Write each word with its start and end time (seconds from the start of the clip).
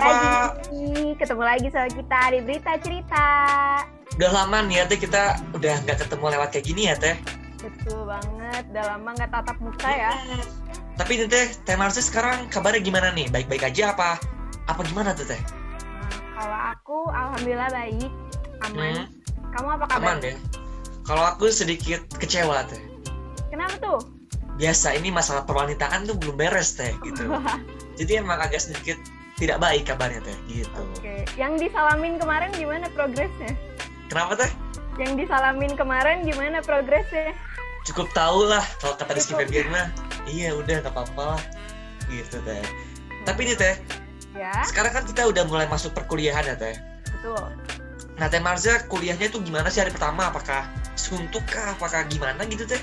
Lagi. 0.00 0.88
Ketemu 1.20 1.42
lagi 1.44 1.66
sama 1.68 1.88
kita 1.90 2.20
di 2.32 2.38
Berita 2.40 2.72
Cerita. 2.80 3.26
Udah 4.16 4.30
lama 4.32 4.64
nih 4.64 4.80
ya 4.80 4.84
teh 4.88 4.96
kita 4.96 5.22
udah 5.52 5.74
nggak 5.84 5.98
ketemu 6.00 6.24
lewat 6.36 6.48
kayak 6.52 6.64
gini 6.64 6.82
ya 6.88 6.94
teh. 6.96 7.16
Betul 7.60 8.08
banget, 8.08 8.64
udah 8.72 8.84
lama 8.96 9.08
nggak 9.16 9.30
tatap 9.30 9.56
muka 9.60 9.90
ya. 9.90 10.12
Tapi 10.96 11.12
nih 11.16 11.28
teh, 11.28 11.46
Teh 11.64 11.76
Marsi 11.76 12.04
sekarang 12.04 12.48
kabarnya 12.48 12.80
gimana 12.80 13.08
nih? 13.12 13.28
Baik-baik 13.32 13.64
aja 13.64 13.96
apa? 13.96 14.20
Apa 14.68 14.80
gimana 14.84 15.16
tuh 15.16 15.24
teh? 15.24 15.40
Nah, 15.40 16.12
kalau 16.36 16.58
aku 16.72 16.96
alhamdulillah 17.08 17.70
baik, 17.72 18.10
aman. 18.68 19.08
Hmm, 19.08 19.52
Kamu 19.56 19.68
apa 19.76 19.84
kabar? 19.88 20.00
aman 20.04 20.16
ya. 20.20 20.36
Kalau 21.02 21.24
aku 21.24 21.48
sedikit 21.48 22.04
kecewa 22.20 22.64
teh. 22.68 22.80
Kenapa 23.48 23.76
tuh? 23.80 24.00
Biasa 24.60 24.92
ini 24.96 25.08
masalah 25.08 25.48
perwanitaan 25.48 26.04
tuh 26.04 26.16
belum 26.20 26.36
beres 26.36 26.76
teh 26.76 26.92
gitu. 27.00 27.24
Jadi 27.98 28.20
emang 28.20 28.36
agak 28.36 28.60
sedikit 28.60 29.00
tidak 29.36 29.58
baik 29.58 29.88
kabarnya 29.88 30.20
teh 30.22 30.36
gitu. 30.46 30.82
Oke, 30.98 31.24
yang 31.34 31.56
disalamin 31.56 32.16
kemarin 32.16 32.50
gimana 32.52 32.86
progresnya? 32.92 33.52
Kenapa 34.06 34.36
teh? 34.36 34.50
Yang 35.00 35.24
disalamin 35.24 35.72
kemarin 35.72 36.22
gimana 36.22 36.60
progresnya? 36.60 37.32
Cukup 37.82 38.06
tahu 38.12 38.46
lah 38.46 38.62
kalau 38.78 38.94
kata 38.94 39.16
Rizky. 39.16 39.34
Febian 39.34 39.66
mah. 39.72 39.88
Iya 40.28 40.54
udah 40.54 40.84
nggak 40.84 40.92
apa-apa 40.92 41.34
lah. 41.34 41.40
Gitu 42.06 42.38
teh. 42.44 42.62
Tapi 43.22 43.40
nih 43.46 43.56
teh, 43.56 43.74
Ya, 44.32 44.48
sekarang 44.64 44.96
kan 44.96 45.04
kita 45.04 45.28
udah 45.28 45.44
mulai 45.44 45.68
masuk 45.68 45.92
perkuliahan 45.92 46.44
ya 46.44 46.56
teh. 46.56 46.76
betul. 47.04 47.42
Nah 48.16 48.26
Teh 48.28 48.40
Marza 48.40 48.80
kuliahnya 48.86 49.28
tuh 49.28 49.40
gimana 49.40 49.68
sih 49.68 49.80
hari 49.80 49.90
pertama? 49.90 50.28
Apakah 50.28 50.64
suntuk 50.94 51.42
kah? 51.44 51.74
Apakah 51.74 52.04
gimana 52.06 52.44
gitu 52.46 52.64
teh? 52.64 52.80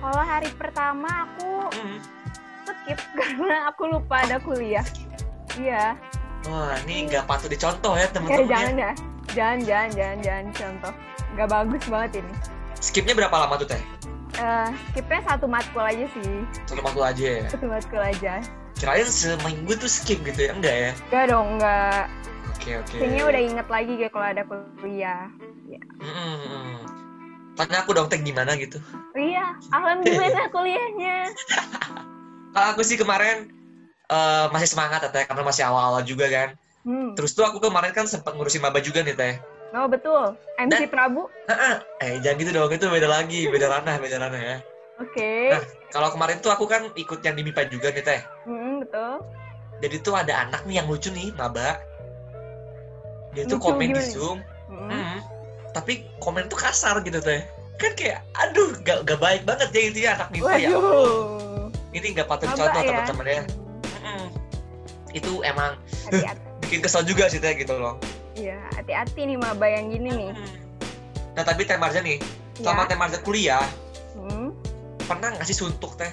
Kalau 0.00 0.20
hari 0.20 0.48
pertama 0.54 1.08
aku 1.24 1.70
Hmm. 1.72 1.98
skip 2.64 3.00
karena 3.18 3.68
aku 3.68 3.88
lupa 3.88 4.20
ada 4.22 4.36
kuliah. 4.38 4.84
Iya. 5.56 5.96
Wah 6.46 6.72
ini 6.86 7.10
nggak 7.10 7.26
patut 7.26 7.50
dicontoh 7.50 7.98
ya 7.98 8.06
Ya, 8.06 8.12
teman-teman 8.12 8.46
jangan 8.46 8.74
ya. 8.76 8.84
ya. 8.84 8.92
Jangan, 9.26 9.58
jangan, 9.66 9.90
jangan, 9.92 10.18
jangan 10.22 10.46
contoh. 10.54 10.92
Gak 11.34 11.48
bagus 11.50 11.82
banget 11.90 12.10
ini. 12.22 12.32
Skipnya 12.78 13.14
berapa 13.18 13.34
lama 13.34 13.54
tuh 13.58 13.68
teh? 13.68 13.82
Eh, 14.38 14.68
skipnya 14.92 15.20
satu 15.26 15.44
matkul 15.50 15.82
aja 15.82 16.06
sih. 16.14 16.32
Satu 16.64 16.80
matkul 16.80 17.04
aja 17.04 17.24
ya. 17.42 17.44
Satu 17.50 17.66
matkul 17.66 18.00
aja. 18.00 18.32
Kirain 18.76 19.08
seminggu 19.08 19.72
tuh 19.74 19.90
skip 19.90 20.22
gitu 20.22 20.40
ya? 20.46 20.52
Enggak 20.54 20.76
ya? 20.76 20.92
Gak 21.10 21.24
dong, 21.32 21.58
gak. 21.58 22.06
Oke 22.54 22.78
oke. 22.78 22.94
Kayaknya 22.96 23.22
udah 23.26 23.42
inget 23.42 23.66
lagi 23.68 23.92
kayak 23.98 24.12
kalau 24.14 24.26
ada 24.30 24.42
kuliah. 24.46 25.24
Mm-mm, 25.96 26.34
mm-mm. 26.44 26.76
Tanya 27.56 27.76
aku 27.82 27.90
dong 27.96 28.06
teh 28.12 28.20
gimana 28.20 28.52
gitu. 28.60 28.76
Iya, 29.16 29.56
alhamdulillah 29.72 30.46
kuliahnya. 30.54 31.32
Kalau 32.52 32.66
aku 32.72 32.84
sih 32.84 33.00
kemarin 33.00 33.48
eh, 34.06 34.46
masih 34.50 34.68
semangat 34.70 35.02
ya 35.02 35.10
teh 35.10 35.24
karena 35.26 35.42
masih 35.42 35.62
awal-awal 35.66 36.02
juga 36.02 36.26
kan. 36.28 36.48
Hmm. 36.86 37.18
Terus 37.18 37.34
tuh 37.34 37.42
aku 37.42 37.58
kemarin 37.58 37.90
kan 37.90 38.06
sempat 38.06 38.34
ngurusin 38.34 38.62
maba 38.62 38.78
juga 38.78 39.02
nih 39.02 39.14
teh. 39.18 39.34
Oh 39.74 39.90
betul. 39.90 40.38
MC 40.56 40.86
Prabu. 40.86 41.26
Eh 42.00 42.22
jangan 42.22 42.36
gitu 42.38 42.50
dong 42.54 42.70
itu 42.70 42.86
beda 42.86 43.08
lagi, 43.10 43.50
beda 43.50 43.66
ranah, 43.66 43.98
beda 43.98 44.16
ranah 44.22 44.40
ya. 44.40 44.56
Oke. 45.02 45.52
Nah. 45.52 45.62
Kalau 45.92 46.08
kemarin 46.12 46.38
tuh 46.40 46.50
aku 46.54 46.64
kan 46.64 46.88
ikut 46.94 47.20
yang 47.20 47.34
di 47.36 47.42
MIPA 47.44 47.68
juga 47.68 47.88
nih 47.92 48.04
teh. 48.04 48.20
Hmm, 48.46 48.80
betul. 48.84 49.20
Jadi 49.82 49.96
tuh 50.00 50.14
ada 50.16 50.48
anak 50.48 50.64
nih 50.64 50.80
yang 50.80 50.88
lucu 50.88 51.12
nih, 51.12 51.34
maba. 51.36 51.76
Dia 53.36 53.44
tuh 53.44 53.60
Lucu 53.60 53.66
komen 53.68 53.92
di 53.92 54.00
gimana? 54.00 54.12
Zoom, 54.12 54.38
Hmm. 54.66 54.88
hmm, 54.90 55.16
tapi 55.76 56.08
komen 56.18 56.48
tuh 56.48 56.58
kasar 56.58 56.98
gitu 57.04 57.20
teh. 57.20 57.44
Kan 57.76 57.92
kayak, 57.92 58.24
aduh, 58.34 58.72
gak, 58.80 59.04
gak 59.04 59.20
baik 59.20 59.44
banget 59.44 59.68
ya 59.76 59.80
intinya 59.92 60.10
anak 60.16 60.28
MIPA 60.32 60.54
ya. 60.56 60.68
Waduh. 60.72 61.68
Ini 61.92 62.06
gak 62.16 62.28
patut 62.28 62.48
Maba 62.50 62.56
contoh 62.64 62.80
ya. 62.80 62.88
teman-teman 62.88 63.26
ya. 63.28 63.42
Hmm, 65.16 65.18
Itu 65.18 65.40
emang 65.42 65.80
Hati-hati. 66.04 66.44
bikin 66.62 66.80
kesel 66.82 67.02
juga 67.02 67.24
sih 67.26 67.40
teh 67.40 67.56
gitu 67.56 67.72
loh. 67.72 67.96
Iya, 68.34 68.60
hati-hati 68.76 69.24
nih 69.24 69.38
maba 69.40 69.64
yang 69.64 69.88
gini 69.88 70.12
nih. 70.12 70.30
Hmm. 70.30 70.54
Nah 71.32 71.42
tapi 71.42 71.64
Teh 71.64 71.76
Marza 71.76 72.00
nih, 72.00 72.20
selama 72.54 72.84
Ya. 72.84 72.88
Teh 72.90 72.98
Marza 72.98 73.18
kuliah, 73.18 73.64
Hmm. 74.12 74.52
pernah 75.02 75.32
nggak 75.32 75.44
sih 75.44 75.56
suntuk 75.56 75.96
teh? 75.96 76.12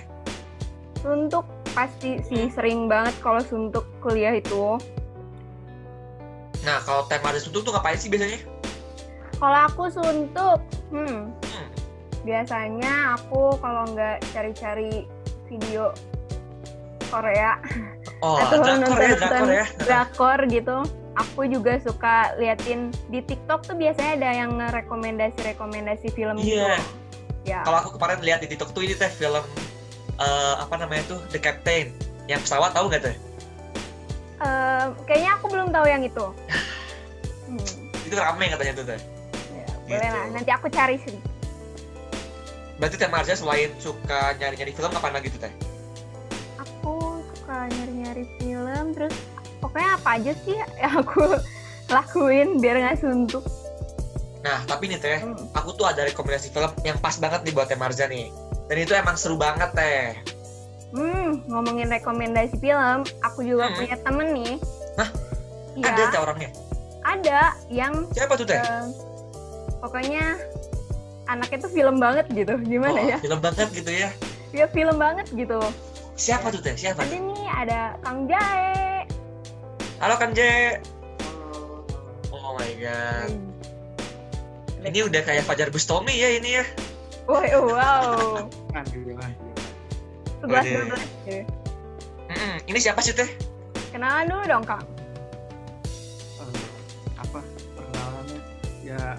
Suntuk 0.97 1.44
pasti 1.72 2.24
sih 2.24 2.47
sering 2.50 2.88
banget 2.88 3.12
kalau 3.19 3.40
suntuk 3.40 3.84
kuliah 4.00 4.31
itu. 4.31 4.80
Nah 6.62 6.80
kalau 6.81 7.03
Teh 7.06 7.19
Marza 7.19 7.44
suntuk 7.44 7.63
tuh 7.63 7.75
ngapain 7.75 7.96
sih 7.96 8.08
biasanya? 8.08 8.40
Kalau 9.36 9.59
aku 9.68 9.84
suntuk, 9.90 10.59
hmm, 10.92 11.28
Hmm. 11.28 11.68
biasanya 12.24 13.18
aku 13.18 13.59
kalau 13.59 13.84
nggak 13.90 14.24
cari-cari 14.31 15.03
video 15.47 15.92
Korea 17.13 17.51
Oh, 18.19 18.40
Atau 18.40 18.57
drakor 18.57 18.97
ya, 18.97 19.13
nonton- 19.13 19.19
drakor 19.19 19.50
ya. 19.51 19.66
drakor 19.78 20.40
gitu, 20.47 20.78
aku 21.13 21.41
juga 21.46 21.75
suka 21.78 22.16
liatin 22.35 22.79
di 23.07 23.19
TikTok 23.19 23.63
tuh 23.63 23.75
biasanya 23.75 24.12
ada 24.18 24.29
yang 24.34 24.51
rekomendasi-rekomendasi 24.57 26.07
film 26.09 26.40
gitu. 26.40 26.57
Iya. 26.57 26.79
Ya. 27.44 27.59
Kalau 27.62 27.78
aku 27.78 27.90
kemarin 27.94 28.24
lihat 28.24 28.40
di 28.40 28.47
TikTok 28.47 28.72
tuh 28.72 28.81
ini 28.81 28.96
teh 28.96 29.12
film 29.12 29.44
eh, 30.16 30.56
apa 30.56 30.75
namanya 30.78 31.03
tuh 31.06 31.19
The 31.29 31.38
Captain 31.38 31.91
yang 32.25 32.40
pesawat 32.40 32.72
tahu 32.72 32.88
nggak 32.88 33.03
teh? 33.03 33.16
Eh, 34.40 34.85
kayaknya 35.03 35.31
aku 35.35 35.45
belum 35.47 35.69
tahu 35.69 35.85
yang 35.85 36.01
itu. 36.01 36.25
Hmm, 37.44 37.59
Itu 38.01 38.16
rame 38.16 38.45
katanya 38.47 38.74
tuh 38.74 38.85
teh. 38.88 39.00
ya, 39.51 39.68
boleh 39.84 40.00
Gitu. 40.00 40.16
lah. 40.16 40.25
Nanti 40.31 40.50
aku 40.50 40.68
cari 40.69 40.95
sih. 40.97 41.18
Berarti 42.74 42.95
Teh 42.95 43.06
Marza 43.06 43.35
selain 43.35 43.69
suka 43.78 44.31
nyari-nyari 44.34 44.72
film 44.72 44.90
apa 44.90 45.12
lagi 45.12 45.28
tuh 45.28 45.44
teh? 45.44 45.53
Nyari-nyari 48.13 48.25
film, 48.38 48.85
terus 48.94 49.16
pokoknya 49.57 49.90
apa 49.97 50.09
aja 50.13 50.31
sih 50.38 50.53
yang 50.53 50.94
aku 51.01 51.24
lakuin 51.94 52.62
biar 52.62 52.78
nggak 52.79 53.01
suntuk. 53.01 53.41
Nah 54.40 54.62
tapi 54.66 54.85
nih 54.85 55.00
teh, 55.00 55.18
Hmm. 55.18 55.34
aku 55.51 55.74
tuh 55.74 55.85
ada 55.88 56.06
rekomendasi 56.06 56.53
film 56.53 56.69
yang 56.84 56.97
pas 57.00 57.18
banget 57.18 57.41
nih 57.41 57.53
buat 57.53 57.66
Teh 57.66 57.74
Marza 57.75 58.06
nih. 58.06 58.29
Dan 58.69 58.78
itu 58.78 58.94
emang 58.94 59.18
seru 59.18 59.34
banget 59.34 59.74
teh. 59.74 60.13
Hmm, 60.94 61.41
ngomongin 61.50 61.90
rekomendasi 61.90 62.53
film, 62.59 63.01
aku 63.24 63.40
juga 63.41 63.66
Hmm. 63.68 63.75
punya 63.75 63.96
temen 63.97 64.28
nih. 64.31 64.53
Hah? 64.94 65.09
Iya, 65.74 65.85
Ada 65.90 66.03
teh 66.07 66.19
orangnya. 66.22 66.50
ada 67.03 67.40
yang 67.68 67.94
Siapa 68.13 68.38
tuh 68.38 68.45
teh? 68.45 68.56
eh, 68.56 68.85
pokoknya 69.81 70.38
anaknya 71.25 71.57
tuh 71.59 71.72
film 71.74 71.97
banget 71.97 72.30
gitu. 72.30 72.53
Gimana 72.62 72.94
Oh, 72.95 73.09
ya? 73.09 73.18
Film 73.18 73.41
banget 73.41 73.74
gitu 73.74 73.90
ya. 73.90 74.13
Dia 74.53 74.69
film 74.69 74.95
banget 74.95 75.25
gitu. 75.34 75.57
Siapa 76.13 76.53
tuh 76.53 76.62
teh? 76.62 76.78
Siapa? 76.78 77.01
Ada 77.01 77.18
nih, 77.18 77.46
ada 77.50 77.79
Kang 78.06 78.29
Jae. 78.29 79.01
Halo 79.97 80.16
Kang 80.22 80.38
J. 80.38 80.41
Oh 82.29 82.53
my 82.53 82.72
god. 82.78 83.34
Ini 84.84 85.00
udah 85.07 85.22
kayak 85.24 85.47
Fajar 85.47 85.74
Bustomi 85.74 86.13
ya 86.13 86.29
ini 86.38 86.62
ya. 86.62 86.66
Woi, 87.25 87.50
wow. 87.56 88.46
Aduh, 88.78 89.16
aduh. 89.16 89.53
Sebelas 90.44 90.66
dua 90.68 90.84
belas. 90.91 91.03
ya. 91.24 91.41
Ini 92.68 92.78
siapa 92.78 93.00
sih 93.00 93.16
teh? 93.16 93.30
Kenalan 93.95 94.28
dulu 94.28 94.44
dong, 94.44 94.63
Kang. 94.68 94.84
Eh, 96.44 96.62
apa 97.16 97.40
perkenalannya 97.74 98.38
ya 98.84 99.16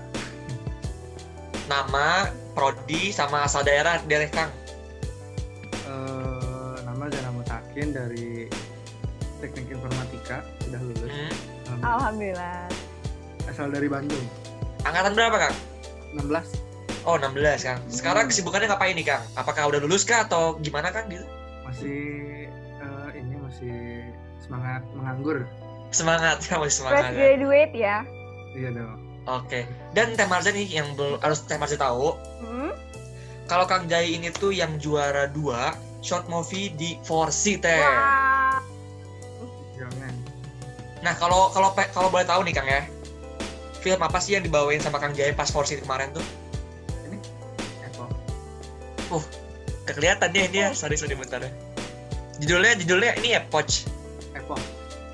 Nama, 1.72 2.28
prodi, 2.52 3.08
sama 3.08 3.48
asal 3.48 3.64
daerah 3.64 3.98
daerah 4.04 4.28
Kang. 4.30 4.52
Mutakin 7.74 7.90
dari 7.90 8.46
Teknik 9.42 9.66
Informatika 9.68 10.46
sudah 10.62 10.78
lulus 10.78 11.10
Hmm. 11.10 11.34
Alhamdulillah. 11.82 11.90
Alhamdulillah. 11.90 12.58
asal 13.44 13.66
dari 13.68 13.90
Bandung 13.90 14.22
Angkatan 14.86 15.10
berapa 15.12 15.36
Kang? 15.36 15.56
16 16.14 16.54
Oh 17.02 17.18
16 17.18 17.34
Kang. 17.60 17.82
Sekarang 17.90 18.30
kesibukannya 18.30 18.70
ngapain 18.70 18.94
nih 18.94 19.02
Kang? 19.04 19.26
Apakah 19.34 19.66
udah 19.66 19.82
lulus 19.82 20.06
kah 20.06 20.22
atau 20.22 20.54
gimana 20.56 20.88
Kang 20.88 21.10
gitu? 21.10 21.26
masih 21.66 21.98
eh, 22.78 23.08
ini 23.12 23.34
masih 23.42 23.74
semangat 24.38 24.86
menganggur 24.94 25.42
Semangat, 25.90 26.46
masih 26.54 26.78
semangat. 26.78 27.02
Fresh 27.02 27.10
ya. 27.10 27.18
graduate 27.18 27.74
ya. 27.74 27.96
iya 28.54 28.68
dong 28.70 28.98
Oke. 29.26 29.66
Dan 29.90 30.14
Teh 30.14 30.30
Marza 30.30 30.54
nih 30.54 30.70
yang 30.70 30.94
belum 30.94 31.18
harus 31.18 31.42
Teh 31.42 31.58
Marza 31.58 31.74
tahu, 31.74 32.14
Hmm? 32.38 32.70
kalau 33.50 33.66
Kang 33.66 33.90
Jai 33.90 34.14
ini 34.14 34.30
tuh 34.30 34.54
yang 34.54 34.78
juara 34.78 35.26
dua 35.26 35.74
short 36.04 36.28
movie 36.28 36.68
di 36.76 37.00
4C 37.00 37.64
Teh. 37.64 37.80
Wah. 37.80 38.60
jangan 39.72 40.12
Nah, 41.00 41.16
kalau 41.16 41.48
kalau 41.56 41.72
kalau 41.72 42.08
boleh 42.12 42.28
tahu 42.28 42.44
nih 42.44 42.52
Kang 42.52 42.68
ya. 42.68 42.84
Film 43.80 44.00
apa 44.00 44.16
sih 44.20 44.36
yang 44.36 44.44
dibawain 44.44 44.80
sama 44.80 45.00
Kang 45.00 45.16
Jai 45.16 45.32
pas 45.32 45.48
4C 45.48 45.80
kemarin 45.80 46.12
tuh? 46.12 46.24
Evo 47.84 49.20
Gak 49.84 49.96
kelihatan 50.00 50.28
dia 50.32 50.44
ini 50.48 50.58
ya. 50.64 50.68
Sorry, 50.76 50.96
sorry 50.96 51.16
bentar 51.16 51.40
ya. 51.40 51.52
Judulnya 52.40 52.76
judulnya 52.80 53.12
ini 53.20 53.36
ya 53.36 53.40
Poch. 53.48 53.88
Evo 54.36 54.56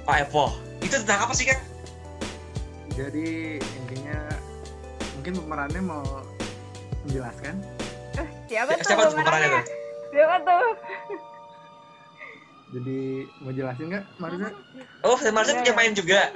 Oh, 0.07 0.15
Evo. 0.15 0.55
Itu 0.83 0.99
tentang 1.03 1.31
apa 1.31 1.35
sih 1.39 1.47
Kang? 1.47 1.63
jadi 2.91 3.57
intinya 3.57 4.19
mungkin 5.17 5.33
pemerannya 5.41 5.81
mau 5.81 6.05
menjelaskan 7.09 7.57
Siapa 8.45 8.77
tuh? 8.77 8.85
Siapa 8.85 9.03
tuh 9.09 9.17
pemerannya 9.17 9.49
tuh? 9.63 9.80
Siapa 10.11 10.37
tuh? 10.43 10.67
jadi 12.71 12.99
mau 13.43 13.51
jelasin 13.51 13.91
nggak 13.91 14.05
Marza 14.17 14.49
Oh, 15.03 15.19
Marza 15.35 15.53
punya 15.53 15.75
main 15.75 15.91
juga. 15.91 16.31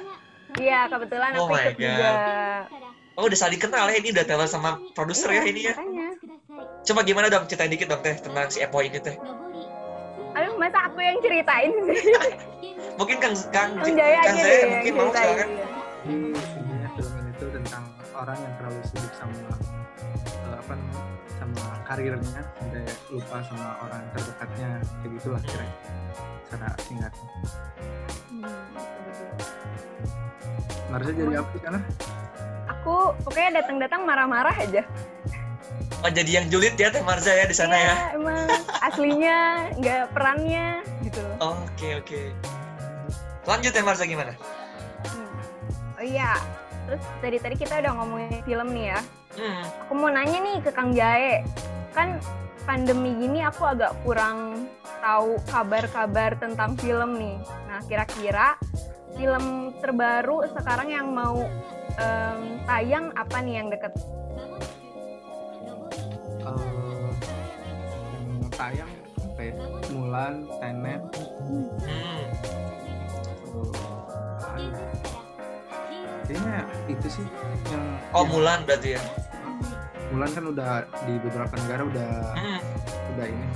Iya, 0.54 0.86
kebetulan 0.86 1.30
Oh 1.34 1.46
aku 1.46 1.54
my 1.54 1.62
ikut 1.64 1.78
juga. 1.78 2.10
Oh, 3.14 3.22
udah 3.24 3.38
saling 3.38 3.58
kenal 3.58 3.86
ya 3.86 3.94
ini 3.94 4.10
udah 4.10 4.26
teller 4.26 4.46
sama 4.46 4.82
produser 4.92 5.30
ya 5.30 5.42
Iya, 5.42 5.44
ini 5.46 5.60
ya. 5.64 5.74
Makanya. 5.74 6.08
Coba 6.82 7.00
gimana 7.02 7.26
dong 7.30 7.46
ceritain 7.46 7.70
dikit 7.70 7.86
dong 7.86 8.02
Teh 8.02 8.18
tentang 8.18 8.50
si 8.50 8.58
Epo 8.58 8.82
ini 8.82 8.98
Teh. 8.98 9.14
Aduh, 10.34 10.58
masa 10.58 10.90
aku 10.90 10.98
yang 10.98 11.18
ceritain 11.22 11.70
sih? 11.86 12.02
Mungkin 12.98 13.16
Kang 13.18 13.34
Kang 13.50 13.70
Kang 13.78 13.94
Jaya 13.94 14.18
Kang 14.22 14.34
mungkin 14.34 14.92
mau 14.92 15.06
ceritain. 15.08 15.22
silakan. 15.24 15.48
Jadi 16.04 16.14
intinya 16.58 16.88
film 16.92 17.14
ini 17.16 17.32
tuh 17.34 17.48
tentang 17.54 17.84
orang 18.12 18.38
yang 18.38 18.52
terlalu 18.58 18.80
sibuk 18.84 19.12
sama 19.14 19.23
karirnya 21.84 22.40
sampai 22.56 22.84
lupa 23.12 23.36
sama 23.44 23.68
orang 23.84 24.02
terdekatnya 24.16 24.68
kayak 25.04 25.10
gitulah 25.20 25.40
kira 25.44 25.66
secara 26.48 26.68
singkat. 26.80 27.12
Hmm. 28.32 28.56
Marza 30.88 31.10
jadi 31.12 31.34
apa 31.40 31.50
di 31.52 31.60
sana? 31.60 31.78
Aku 32.70 32.94
pokoknya 33.24 33.50
datang-datang 33.64 34.00
marah-marah 34.08 34.56
aja. 34.56 34.82
Oh, 36.04 36.12
jadi 36.12 36.40
yang 36.40 36.46
julid 36.52 36.76
ya 36.76 36.92
Teh 36.92 37.00
Marza 37.00 37.32
ya 37.32 37.48
di 37.48 37.56
sana 37.56 37.72
ya. 37.72 37.92
Iya, 37.96 38.06
emang 38.20 38.44
aslinya 38.84 39.36
nggak 39.80 40.02
perannya 40.12 40.84
gitu. 41.00 41.24
Oke, 41.40 41.88
oke. 41.96 42.22
Lanjut 43.48 43.72
Teh 43.72 43.80
Marza 43.80 44.04
gimana? 44.04 44.36
Hmm. 45.08 45.32
Oh 45.96 46.04
iya, 46.04 46.36
terus 46.84 47.00
tadi 47.24 47.36
tadi 47.40 47.56
kita 47.56 47.80
udah 47.80 47.92
ngomongin 47.96 48.44
film 48.44 48.68
nih 48.76 48.92
ya. 48.92 49.00
Hmm. 49.34 49.64
Aku 49.88 49.92
mau 49.96 50.12
nanya 50.12 50.38
nih 50.44 50.56
ke 50.60 50.70
Kang 50.76 50.92
Jae, 50.92 51.40
kan 51.94 52.18
pandemi 52.64 53.14
gini 53.14 53.40
aku 53.40 53.62
agak 53.64 53.94
kurang 54.02 54.66
tahu 54.98 55.38
kabar-kabar 55.46 56.34
tentang 56.34 56.74
film 56.74 57.16
nih. 57.16 57.36
Nah 57.68 57.80
kira-kira 57.86 58.58
film 59.14 59.70
terbaru 59.78 60.44
sekarang 60.50 60.88
yang 60.90 61.08
mau 61.08 61.46
em, 61.94 62.58
tayang 62.66 63.14
apa 63.14 63.36
nih 63.40 63.54
yang 63.54 63.68
deket? 63.70 63.92
Eh, 66.42 67.10
yang 68.10 68.50
tayang 68.50 68.90
apa 69.22 69.40
ya? 69.40 69.54
Mulan, 69.88 70.34
Tenet, 70.58 71.02
Hmm. 71.44 71.68
Kayaknya 76.24 76.64
itu 76.88 77.08
sih 77.10 77.26
yang 77.68 77.84
Oh, 78.10 78.24
yang- 78.24 78.30
Mulan 78.32 78.58
berarti 78.64 78.96
ya. 78.96 79.02
Mulan 80.14 80.30
kan 80.30 80.44
udah 80.46 80.70
di 81.02 81.14
beberapa 81.18 81.50
negara 81.58 81.82
udah 81.82 82.10
Hmm. 82.32 82.60
udah 83.10 83.26
ini 83.26 83.46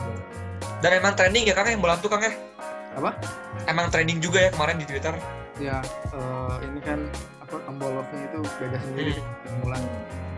Dan 0.78 0.90
emang 0.92 1.14
trending 1.14 1.44
ya 1.44 1.54
Kang 1.54 1.66
ya 1.66 1.74
Mulan 1.74 1.98
tuh 1.98 2.06
Kang 2.06 2.18
ya? 2.20 2.34
Apa? 2.92 3.14
Emang 3.64 3.86
trending 3.88 4.18
juga 4.18 4.38
ya 4.40 4.50
kemarin 4.50 4.76
di 4.76 4.86
Twitter. 4.86 5.14
ya 5.56 5.82
eh, 6.08 6.54
ini 6.64 6.78
kan 6.78 7.02
apa 7.40 7.58
Ambolofnya 7.64 8.22
itu 8.24 8.38
beda 8.56 8.78
sendiri 8.80 9.14
Hmm. 9.14 9.58
Mulan. 9.60 9.82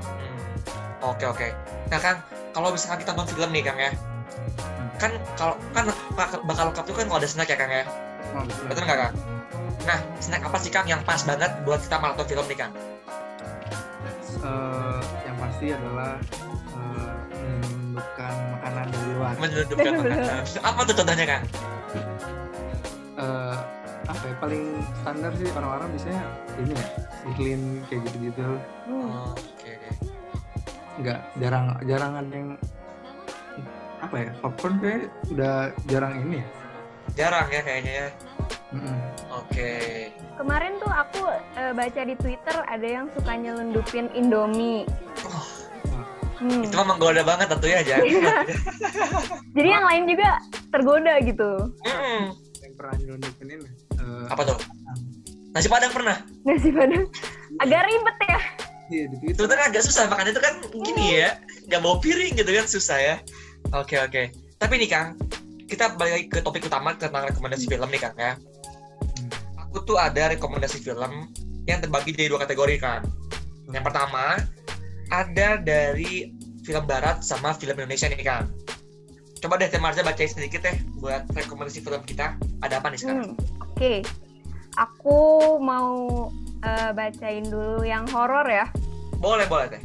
Hmm. 0.00 0.40
Oke 1.06 1.24
oke. 1.26 1.48
Nah 1.88 1.98
Kang, 1.98 2.18
kalau 2.50 2.68
misalkan 2.70 3.00
kita 3.00 3.12
nonton 3.12 3.34
film 3.34 3.50
nih 3.50 3.60
Kang 3.62 3.76
ya, 3.78 3.92
kan 4.96 5.10
kalau 5.34 5.56
kan 5.70 5.84
bak- 6.12 6.40
bakal 6.42 6.64
lengkap 6.68 6.84
tuh 6.84 6.94
kan 6.94 7.04
kalau 7.06 7.18
ada 7.18 7.28
snack 7.28 7.48
ya 7.48 7.56
Kang 7.56 7.68
ya, 7.70 7.84
Oh, 8.30 8.44
betul. 8.44 8.64
betul 8.66 8.82
nggak 8.82 8.98
Kang? 8.98 9.14
Nah, 9.82 9.98
snack 10.18 10.40
apa 10.42 10.56
sih 10.56 10.68
Kang 10.68 10.84
yang 10.86 11.00
pas 11.02 11.20
banget 11.20 11.52
buat 11.62 11.80
kita 11.80 11.96
maraton 11.96 12.24
film 12.26 12.44
nih 12.46 12.58
Kang? 12.58 12.72
Eh, 12.72 14.40
yang 14.40 14.79
pasti 15.60 15.76
adalah 15.76 16.16
eh, 16.72 17.12
menundukkan 17.36 18.32
makanan 18.56 18.86
dari 18.88 19.10
luar. 19.12 19.32
Menyelundupkan 19.36 19.92
makanan. 20.00 20.40
Apa 20.64 20.80
tuh 20.88 20.94
contohnya 20.96 21.24
Kang? 21.28 21.44
Eh, 23.20 23.56
apa 24.08 24.22
ya 24.24 24.34
paling 24.40 24.64
standar 25.04 25.32
sih 25.36 25.52
orang-orang 25.52 25.88
biasanya 25.92 26.24
ini 26.56 26.72
ya 26.72 26.86
Michelin 27.28 27.62
kayak 27.92 28.00
gitu-gitu 28.08 28.48
Hmm. 28.88 29.04
Oh, 29.06 29.30
Oke 29.36 29.70
oke. 29.76 29.90
nggak 31.04 31.20
jarang 31.36 31.66
jarang 31.84 32.12
ada 32.16 32.32
yang 32.34 32.50
apa 34.00 34.16
ya 34.16 34.30
popcorn 34.40 34.74
kayak 34.80 35.12
udah 35.28 35.54
jarang 35.86 36.14
ini 36.24 36.40
ya 36.40 36.46
Jarang 37.10 37.48
ya 37.50 37.60
kayaknya 37.60 37.92
ya. 37.92 38.08
Mm-mm. 38.70 38.98
Oke. 39.34 39.70
Kemarin 40.38 40.78
tuh 40.78 40.88
aku 40.88 41.26
eh, 41.58 41.72
baca 41.74 42.00
di 42.00 42.14
Twitter 42.14 42.56
ada 42.64 42.86
yang 42.86 43.10
suka 43.12 43.34
nyelundupin 43.34 44.06
Indomie. 44.14 44.86
Hmm. 46.40 46.64
itu 46.64 46.72
mah 46.72 46.86
menggoda 46.96 47.20
banget 47.20 47.52
tentu 47.52 47.68
ya 47.68 47.84
jangan. 47.84 48.08
Jadi 49.52 49.68
yang 49.68 49.84
lain 49.84 50.02
juga 50.08 50.28
tergoda 50.72 51.14
gitu. 51.20 51.50
Mm-mm. 51.84 52.20
yang 52.64 52.74
pernah 52.80 52.94
nyelundupin 52.96 53.46
ini 53.52 53.68
eh, 54.00 54.24
Apa 54.32 54.42
tuh? 54.48 54.56
Nasi 55.52 55.68
padang 55.68 55.92
pernah? 55.92 56.16
Nasi 56.48 56.72
padang. 56.72 57.04
Agak 57.60 57.84
ribet 57.84 58.16
ya. 58.24 58.40
iya 58.90 59.04
Sebetulnya 59.36 59.64
agak 59.68 59.82
susah 59.84 60.08
makan 60.08 60.32
itu 60.32 60.40
kan 60.40 60.54
gini 60.80 61.04
ya, 61.22 61.38
nggak 61.68 61.80
bawa 61.84 62.00
piring 62.00 62.34
gitu 62.40 62.50
kan 62.56 62.66
susah 62.66 62.98
ya. 62.98 63.16
Oke 63.76 64.00
oke. 64.00 64.32
Tapi 64.56 64.74
nih 64.80 64.88
Kang, 64.88 65.20
kita 65.68 65.94
balik 65.94 66.12
lagi 66.16 66.26
ke 66.26 66.38
topik 66.40 66.64
utama 66.66 66.96
tentang 66.96 67.28
rekomendasi 67.28 67.68
film 67.68 67.86
nih 67.92 68.00
Kang 68.00 68.16
ya. 68.16 68.34
Aku 69.68 69.84
tuh 69.84 70.00
ada 70.00 70.32
rekomendasi 70.32 70.80
film 70.82 71.28
yang 71.68 71.78
terbagi 71.84 72.16
jadi 72.16 72.32
dua 72.32 72.42
kategori 72.42 72.74
Kang. 72.80 73.04
Yang 73.70 73.84
pertama 73.86 74.40
ada 75.10 75.58
dari 75.58 76.30
film 76.62 76.86
Barat 76.86 77.22
sama 77.26 77.50
film 77.54 77.74
Indonesia 77.76 78.06
nih 78.06 78.22
Kang. 78.22 78.46
Coba 79.40 79.56
deh 79.58 79.68
Teh 79.72 79.80
Marza 79.82 80.04
bacain 80.06 80.30
sedikit 80.30 80.62
deh 80.62 80.76
buat 81.02 81.26
rekomendasi 81.34 81.82
film 81.82 82.02
kita. 82.06 82.36
Ada 82.62 82.78
apa 82.78 82.92
nih 82.92 82.98
sekarang? 83.00 83.32
Hmm, 83.34 83.64
Oke, 83.64 84.04
aku 84.78 85.18
mau 85.58 86.28
eh, 86.62 86.90
bacain 86.94 87.48
dulu 87.48 87.82
yang 87.82 88.06
horor 88.12 88.46
ya. 88.46 88.68
Boleh 89.18 89.48
boleh 89.48 89.66
Teh. 89.72 89.82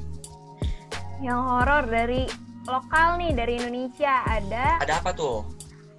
Yang 1.24 1.42
horor 1.42 1.83
dari 1.88 2.28
lokal 2.68 3.16
nih 3.21 3.31
dari 3.31 3.54
Indonesia 3.62 4.26
ada 4.28 4.83
Ada 4.83 4.99
apa 4.99 5.16
tuh? 5.16 5.47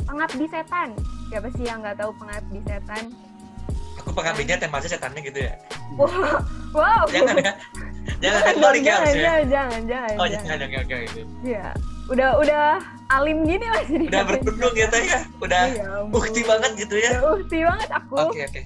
Pengabdi 0.05 0.47
Setan. 0.53 0.93
Siapa 1.33 1.49
sih 1.57 1.65
yang 1.67 1.83
nggak 1.83 1.99
tahu 1.99 2.13
Pengabdi 2.21 2.61
Setan? 2.69 3.11
Aku 4.05 4.13
pengabdinya 4.13 4.61
Teh 4.61 4.69
Marza 4.69 4.93
setannya 4.93 5.25
gitu 5.25 5.49
ya. 5.49 5.57
Wow, 5.97 6.45
wow. 6.77 7.03
Jangan 7.09 7.41
ya. 7.41 7.53
Jangan 8.17 8.41
Teh 8.43 8.55
balik 8.57 8.81
ya 8.81 8.87
jangan, 8.87 9.01
harusnya. 9.03 9.21
jangan, 9.21 9.45
jangan, 9.47 9.81
jangan, 9.85 10.15
Oh 10.17 10.27
jangan. 10.27 10.47
jangan 10.49 10.59
oke 10.63 10.77
oke 10.79 10.95
oke. 10.97 11.21
Iya. 11.45 11.67
Udah, 12.07 12.31
udah 12.39 12.65
alim 13.11 13.39
gini 13.43 13.67
lah 13.67 13.83
jadi. 13.85 14.05
Udah 14.09 14.23
berkedung 14.25 14.75
ya 14.75 14.87
teh 14.89 15.03
ya. 15.05 15.21
Udah 15.37 15.63
Iya, 15.69 15.89
bukti 16.09 16.41
banget 16.43 16.71
gitu 16.79 16.95
ya. 16.97 17.11
Udah 17.13 17.23
bukti 17.35 17.59
banget 17.61 17.89
aku. 17.93 18.15
Oke 18.17 18.41
oke. 18.43 18.61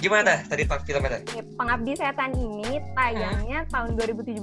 Gimana 0.00 0.32
tadi 0.44 0.62
pak 0.64 0.84
filmnya? 0.84 1.20
Nih, 1.22 1.44
Pengabdi 1.54 1.92
Setan 1.92 2.32
ini 2.32 2.80
tayangnya 2.92 3.58
tahun 3.68 3.96
2017. 3.96 4.40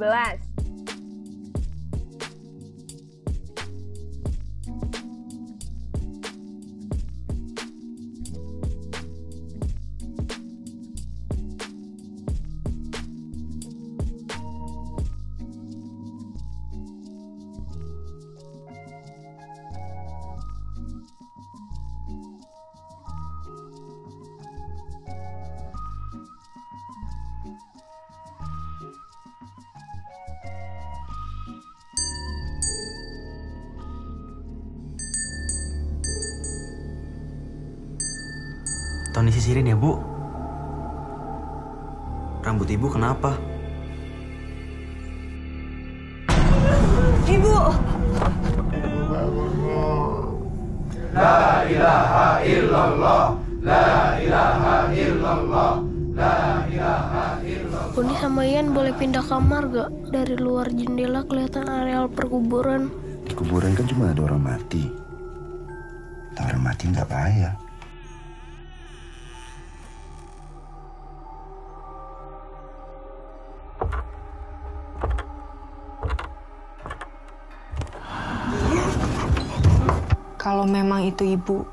Kalau 80.58 80.74
memang 80.74 81.06
itu 81.06 81.22
ibu, 81.22 81.70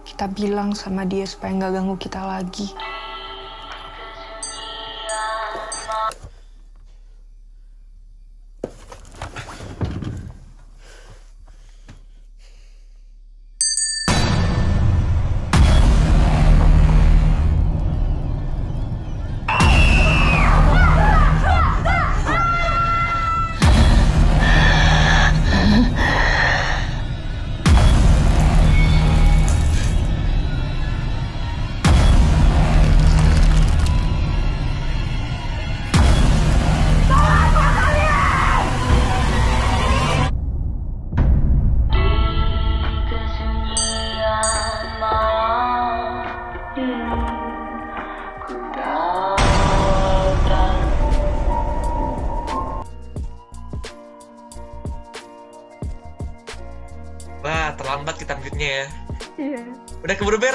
kita 0.00 0.32
bilang 0.32 0.72
sama 0.72 1.04
dia 1.04 1.28
supaya 1.28 1.52
nggak 1.52 1.76
ganggu 1.76 1.96
kita 2.00 2.24
lagi. 2.24 2.72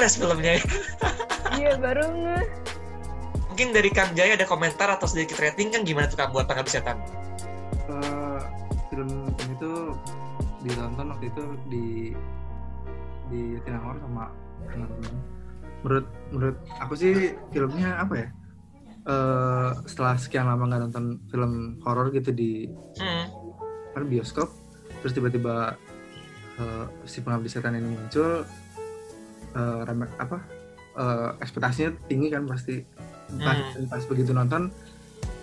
Beres 0.04 0.20
filmnya 0.20 0.60
ya. 0.60 0.62
Iya 1.56 1.72
baru 1.80 2.04
nge. 2.12 2.38
Mungkin 3.48 3.68
dari 3.72 3.88
Kang 3.88 4.12
Jaya 4.12 4.36
ada 4.36 4.44
komentar 4.44 4.92
atau 4.92 5.08
sedikit 5.08 5.40
rating 5.40 5.72
kan 5.72 5.80
gimana 5.80 6.12
tuh 6.12 6.20
Kang 6.20 6.36
buat 6.36 6.44
pengabdi 6.44 6.76
setan? 6.76 7.00
Eh, 7.88 8.40
film 8.92 9.32
ini 9.32 9.54
tuh 9.56 9.96
ditonton 10.60 11.08
waktu 11.08 11.32
itu 11.32 11.44
di 11.72 11.88
di 13.32 13.42
Tinangor 13.64 13.96
sama 14.04 14.28
teman-teman. 14.68 15.14
Menurut 15.80 16.06
menurut 16.28 16.56
aku 16.84 16.94
sih 17.00 17.32
filmnya 17.48 18.04
apa 18.04 18.14
ya? 18.20 18.28
Eh 19.08 19.70
setelah 19.88 20.20
sekian 20.20 20.52
lama 20.52 20.68
nggak 20.68 20.82
nonton 20.84 21.16
film 21.32 21.80
horor 21.80 22.12
gitu 22.12 22.28
di 22.28 22.68
Hmm. 23.00 23.32
kan 23.96 24.04
bioskop, 24.04 24.52
terus 25.00 25.16
tiba-tiba 25.16 25.80
eh, 26.60 26.84
si 27.08 27.24
pengabdi 27.24 27.48
setan 27.48 27.78
ini 27.78 27.88
muncul, 27.88 28.44
eh 29.54 29.80
remek 29.84 30.10
apa? 30.18 30.38
eh, 30.94 31.30
ekspektasinya 31.38 31.90
tinggi 32.06 32.28
kan 32.28 32.46
pasti. 32.46 32.78
Pas, 33.34 33.56
Hmm. 33.74 33.88
pas 33.88 34.02
begitu 34.04 34.30
nonton 34.30 34.68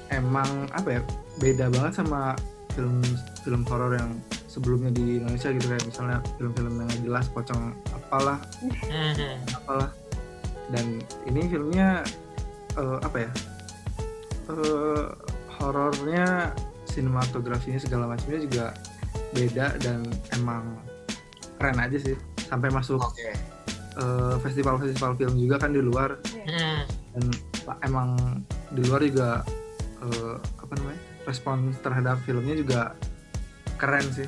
emang 0.07 0.47
apa 0.71 0.95
ya 0.95 1.01
beda 1.37 1.67
banget 1.67 1.97
sama 1.97 2.37
film 2.71 3.03
film 3.41 3.61
horor 3.65 3.95
yang 3.95 4.15
sebelumnya 4.45 4.91
di 4.91 5.17
Indonesia 5.17 5.51
gitu 5.51 5.65
kayak 5.65 5.83
misalnya 5.83 6.17
film-film 6.37 6.79
yang 6.79 6.91
jelas 7.03 7.27
pocong 7.27 7.73
apalah 7.91 8.39
Hmm. 8.63 9.43
apalah 9.51 9.89
dan 10.69 10.99
ini 11.25 11.47
filmnya 11.47 11.99
eh, 12.73 12.99
apa 13.01 13.17
ya 13.17 13.31
eh, 14.47 15.05
horornya 15.57 16.55
sinematografinya 16.85 17.79
segala 17.79 18.07
macamnya 18.07 18.39
juga 18.39 18.65
beda 19.31 19.79
dan 19.79 20.03
emang 20.31 20.79
keren 21.55 21.75
aja 21.77 21.97
sih 21.97 22.15
sampai 22.41 22.67
masuk 22.69 22.99
Oke. 22.99 23.31
Eh, 23.93 24.35
festival-festival 24.39 25.11
film 25.15 25.35
juga 25.37 25.55
kan 25.57 25.69
di 25.69 25.79
luar 25.79 26.15
Hmm. 26.25 26.81
dan 27.11 27.23
pa- 27.61 27.79
emang 27.81 28.15
di 28.69 28.81
luar 28.81 29.01
juga 29.01 29.43
eh, 29.99 30.33
apa 30.57 30.73
namanya 30.75 30.99
respon 31.23 31.57
terhadap 31.77 32.17
filmnya 32.21 32.55
juga 32.55 32.81
keren 33.75 34.05
sih 34.09 34.25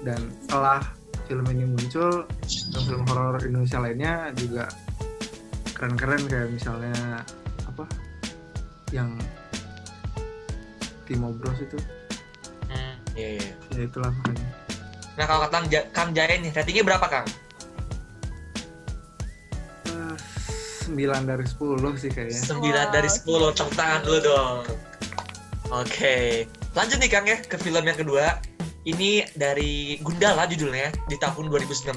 dan 0.00 0.18
setelah 0.40 0.82
film 1.24 1.46
ini 1.48 1.64
muncul 1.64 2.26
film-film 2.42 3.04
horor 3.06 3.38
Indonesia 3.40 3.78
lainnya 3.78 4.12
juga 4.34 4.66
keren-keren 5.72 6.22
kayak 6.24 6.50
misalnya 6.50 7.22
apa 7.64 7.84
yang 8.90 9.14
Timo 11.04 11.30
Bros 11.32 11.58
itu 11.58 11.78
Hmm. 12.64 12.96
Iya, 13.12 13.28
iya. 13.36 13.50
ya 13.70 13.82
itulah 13.84 14.08
makanya 14.10 14.48
Nah 15.12 15.24
kalau 15.28 15.44
kata 15.44 15.52
Kang 15.52 15.66
Ja- 15.68 15.88
Kang 15.92 16.10
Jaya 16.10 16.34
nih, 16.34 16.48
ratingnya 16.50 16.84
berapa 16.86 17.04
Kang? 17.04 17.26
9 20.82 21.30
dari 21.30 21.44
10 21.46 22.02
sih 22.02 22.10
kayaknya 22.10 22.40
9 22.42 22.96
dari 22.96 23.10
10, 23.10 23.54
tepuk 23.54 23.74
tangan 23.78 24.00
dulu 24.02 24.18
dong. 24.22 24.56
Oke, 25.72 26.44
lanjut 26.76 26.98
nih 27.00 27.10
Kang 27.10 27.24
ya 27.24 27.38
ke 27.40 27.56
film 27.56 27.86
yang 27.86 27.96
kedua. 27.96 28.42
Ini 28.82 29.30
dari 29.38 29.96
Gundala 30.02 30.44
judulnya 30.50 30.90
di 31.06 31.16
tahun 31.22 31.48
2019 31.48 31.96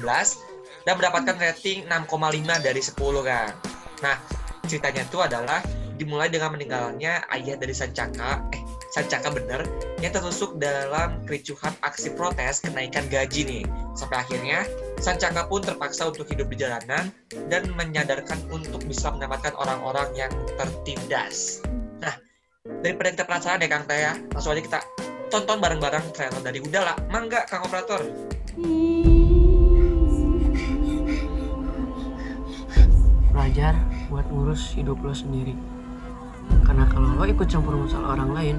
dan 0.86 0.94
mendapatkan 0.94 1.34
rating 1.34 1.84
6,5 1.90 2.62
dari 2.62 2.80
10 2.80 2.94
Kang. 3.26 3.52
Nah, 4.06 4.16
ceritanya 4.70 5.02
itu 5.02 5.18
adalah 5.18 5.60
dimulai 5.98 6.30
dengan 6.30 6.54
meninggalnya 6.54 7.26
ayah 7.32 7.56
dari 7.58 7.74
Sancaka, 7.74 8.44
eh 8.54 8.62
Sancaka 8.94 9.28
bener, 9.34 9.66
yang 10.00 10.12
tertusuk 10.14 10.56
dalam 10.62 11.20
kericuhan 11.26 11.74
aksi 11.82 12.14
protes 12.14 12.62
kenaikan 12.62 13.04
gaji 13.10 13.44
nih. 13.44 13.64
Sampai 13.92 14.22
akhirnya 14.22 14.64
Sancaka 14.96 15.46
pun 15.46 15.60
terpaksa 15.60 16.08
untuk 16.08 16.26
hidup 16.28 16.48
di 16.48 16.56
jalanan 16.60 17.12
dan 17.52 17.68
menyadarkan 17.76 18.40
untuk 18.48 18.80
bisa 18.88 19.12
menyelamatkan 19.12 19.52
orang-orang 19.54 20.08
yang 20.16 20.32
tertindas. 20.56 21.60
Nah, 22.00 22.16
daripada 22.80 23.12
kita 23.12 23.24
penasaran 23.28 23.62
ya 23.62 23.68
Kang 23.68 23.84
Taya, 23.84 24.12
langsung 24.32 24.56
aja 24.56 24.62
kita 24.64 24.80
tonton 25.28 25.58
bareng-bareng 25.60 26.16
trailer 26.16 26.40
dari 26.40 26.58
Gundala. 26.64 26.96
Mangga 27.12 27.44
Kang 27.44 27.68
Operator. 27.68 28.02
belajar 33.56 33.72
buat 34.12 34.28
ngurus 34.28 34.76
hidup 34.76 35.00
lo 35.00 35.16
sendiri. 35.16 35.56
Karena 36.60 36.84
kalau 36.92 37.16
lo 37.16 37.24
ikut 37.24 37.48
campur 37.48 37.72
masalah 37.72 38.12
orang 38.12 38.30
lain, 38.36 38.56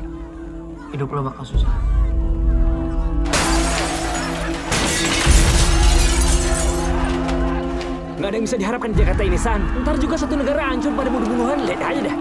hidup 0.89 1.13
lo 1.13 1.21
bakal 1.29 1.45
susah. 1.45 1.69
Nggak 8.17 8.33
ada 8.33 8.37
yang 8.41 8.47
bisa 8.49 8.57
diharapkan 8.57 8.89
di 8.89 8.97
Jakarta 8.97 9.21
ini, 9.21 9.37
San. 9.37 9.61
Ntar 9.85 9.95
juga 10.01 10.17
satu 10.17 10.33
negara 10.33 10.73
hancur 10.73 10.89
pada 10.97 11.05
bunuh-bunuhan. 11.13 11.69
Lihat 11.69 11.81
aja 11.85 12.01
dah. 12.01 12.17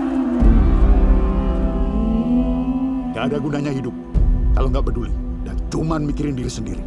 Gak 3.17 3.25
ada 3.33 3.37
gunanya 3.41 3.73
hidup 3.73 3.97
kalau 4.53 4.69
nggak 4.69 4.85
peduli 4.93 5.09
dan 5.41 5.57
cuman 5.73 6.05
mikirin 6.05 6.37
diri 6.37 6.53
sendiri. 6.53 6.85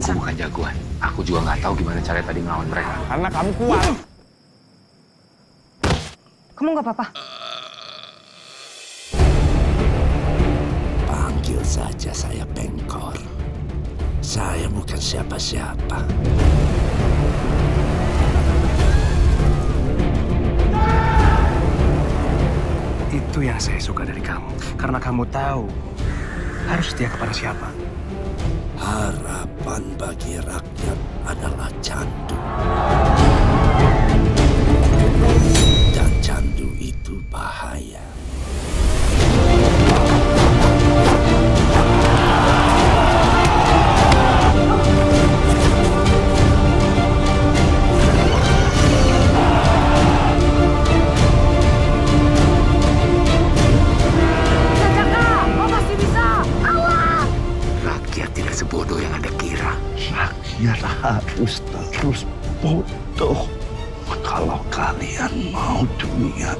Aku 0.00 0.18
bukan 0.24 0.34
jagoan. 0.40 0.74
Aku 1.04 1.20
juga 1.20 1.52
nggak 1.52 1.58
tahu 1.60 1.72
gimana 1.84 2.00
cara 2.00 2.24
tadi 2.24 2.40
ngelawan 2.40 2.66
mereka. 2.72 2.94
Karena 3.12 3.28
kamu 3.28 3.50
kuat. 3.60 4.09
Kamu 6.60 6.76
nggak 6.76 6.92
apa-apa? 6.92 7.06
Panggil 11.08 11.56
saja 11.64 12.12
saya 12.12 12.44
Pengkor. 12.52 13.16
Saya 14.20 14.68
bukan 14.68 15.00
siapa-siapa. 15.00 16.04
Itu 23.08 23.40
yang 23.40 23.56
saya 23.56 23.80
suka 23.80 24.04
dari 24.04 24.20
kamu. 24.20 24.52
Karena 24.76 25.00
kamu 25.00 25.24
tahu 25.32 25.64
harus 26.68 26.92
setia 26.92 27.08
kepada 27.08 27.32
siapa. 27.32 27.72
Harapan 28.76 29.96
bagi 29.96 30.36
rakyat 30.44 30.98
adalah 31.24 31.72
candu. 31.80 32.36
Bahaya. 37.30 38.02
Rakyat 57.80 58.30
tidak 58.34 58.54
sebodoh 58.58 58.98
yang 58.98 59.14
Anda 59.14 59.30
kira. 59.38 59.78
Rakyat 60.10 60.82
harus 60.82 61.62
terus 61.94 62.26
bodoh. 62.58 63.46
Kalau 64.26 64.62
kalian 64.70 65.50
mau 65.50 65.82
dunia 65.98 66.54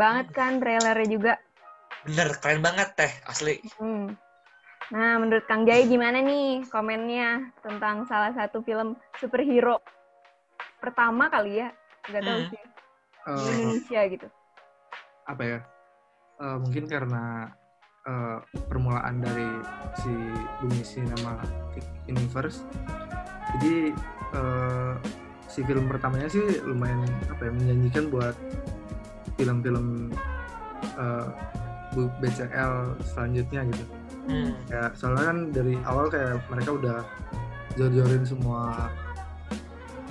banget 0.00 0.26
kan 0.32 0.52
trailernya 0.56 1.08
juga. 1.12 1.32
Bener, 2.08 2.28
keren 2.40 2.64
banget 2.64 2.88
teh, 2.96 3.12
asli. 3.28 3.60
Hmm. 3.76 4.16
Nah, 4.90 5.20
menurut 5.20 5.44
Kang 5.46 5.68
Jai 5.68 5.84
gimana 5.86 6.18
nih 6.18 6.64
komennya 6.66 7.52
tentang 7.60 8.08
salah 8.08 8.32
satu 8.32 8.64
film 8.64 8.96
superhero 9.20 9.78
pertama 10.80 11.28
kali 11.28 11.60
ya? 11.60 11.68
Gak 12.08 12.24
tahu 12.24 12.40
Hmm. 12.40 12.50
sih. 12.50 12.62
Di 13.20 13.30
Eh, 13.30 13.52
Indonesia 13.52 14.00
gitu. 14.08 14.26
apa 15.28 15.42
ya? 15.44 15.58
Eh, 16.40 16.56
mungkin 16.58 16.84
karena 16.88 17.52
eh, 18.00 18.38
permulaan 18.66 19.20
dari 19.20 19.60
si 19.94 20.08
Bumi 20.58 20.80
Cinematic 20.80 21.84
Universe. 22.08 22.64
Jadi 23.54 23.92
eh, 24.32 24.94
si 25.46 25.60
film 25.62 25.84
pertamanya 25.86 26.26
sih 26.26 26.42
lumayan 26.64 27.04
apa 27.28 27.44
ya 27.44 27.52
menjanjikan 27.52 28.08
buat 28.08 28.34
film-film 29.40 30.12
eh, 30.84 31.26
Bu- 31.96 32.12
BCL 32.20 33.00
selanjutnya 33.02 33.64
gitu. 33.72 33.84
Hmm. 34.28 34.52
Ya 34.68 34.92
soalnya 34.94 35.24
kan 35.32 35.38
dari 35.50 35.74
awal 35.88 36.12
kayak 36.12 36.44
mereka 36.52 36.70
udah 36.76 36.98
jor-jorin 37.74 38.22
semua 38.28 38.92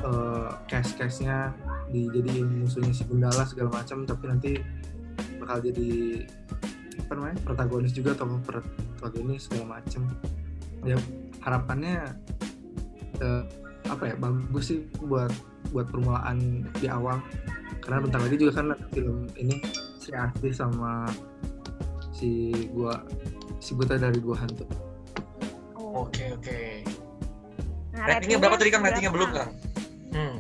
eh, 0.02 0.50
cast-castnya 0.66 1.54
dijadiin 1.94 2.66
musuhnya 2.66 2.94
si 2.94 3.06
Gundala 3.06 3.46
segala 3.46 3.82
macam 3.82 4.06
tapi 4.06 4.24
nanti 4.30 4.52
bakal 5.42 5.62
jadi 5.64 6.22
apa 7.06 7.12
namanya 7.18 7.38
protagonis 7.42 7.94
juga 7.96 8.14
atau 8.14 8.38
protagonis 8.46 9.50
segala 9.50 9.82
macam 9.82 10.06
ya 10.86 10.98
harapannya 11.42 12.14
eh, 13.18 13.44
apa 13.90 14.04
ya 14.06 14.16
bagus 14.22 14.70
sih 14.70 14.86
buat 15.02 15.34
buat 15.74 15.90
permulaan 15.90 16.70
di 16.78 16.88
awal 16.88 17.18
karena 17.90 18.06
bentar 18.06 18.22
lagi 18.22 18.38
juga 18.38 18.62
kan 18.62 18.78
film 18.94 19.26
ini 19.34 19.58
si 19.98 20.14
Asti 20.14 20.54
sama 20.54 21.10
si 22.14 22.54
gua 22.70 23.02
si 23.58 23.74
buta 23.74 23.98
dari 23.98 24.22
gua 24.22 24.38
hantu 24.38 24.70
Oke, 25.90 26.30
oke. 26.38 26.86
Nah, 27.98 28.06
Ratingnya 28.06 28.38
berapa 28.38 28.62
tadi 28.62 28.70
Kang? 28.70 28.86
Ratingnya 28.86 29.10
belum 29.10 29.30
Kang? 29.34 29.52
Hmm. 30.14 30.38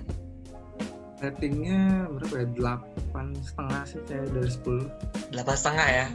ratingnya 1.19 2.05
berapa 2.05 2.33
ya 2.37 2.47
delapan 2.53 3.25
setengah 3.41 3.81
sih 3.89 3.99
kayak 4.05 4.29
dari 4.29 4.45
10 4.45 5.33
Delapan 5.33 5.55
setengah 5.57 5.87
ya. 5.89 6.07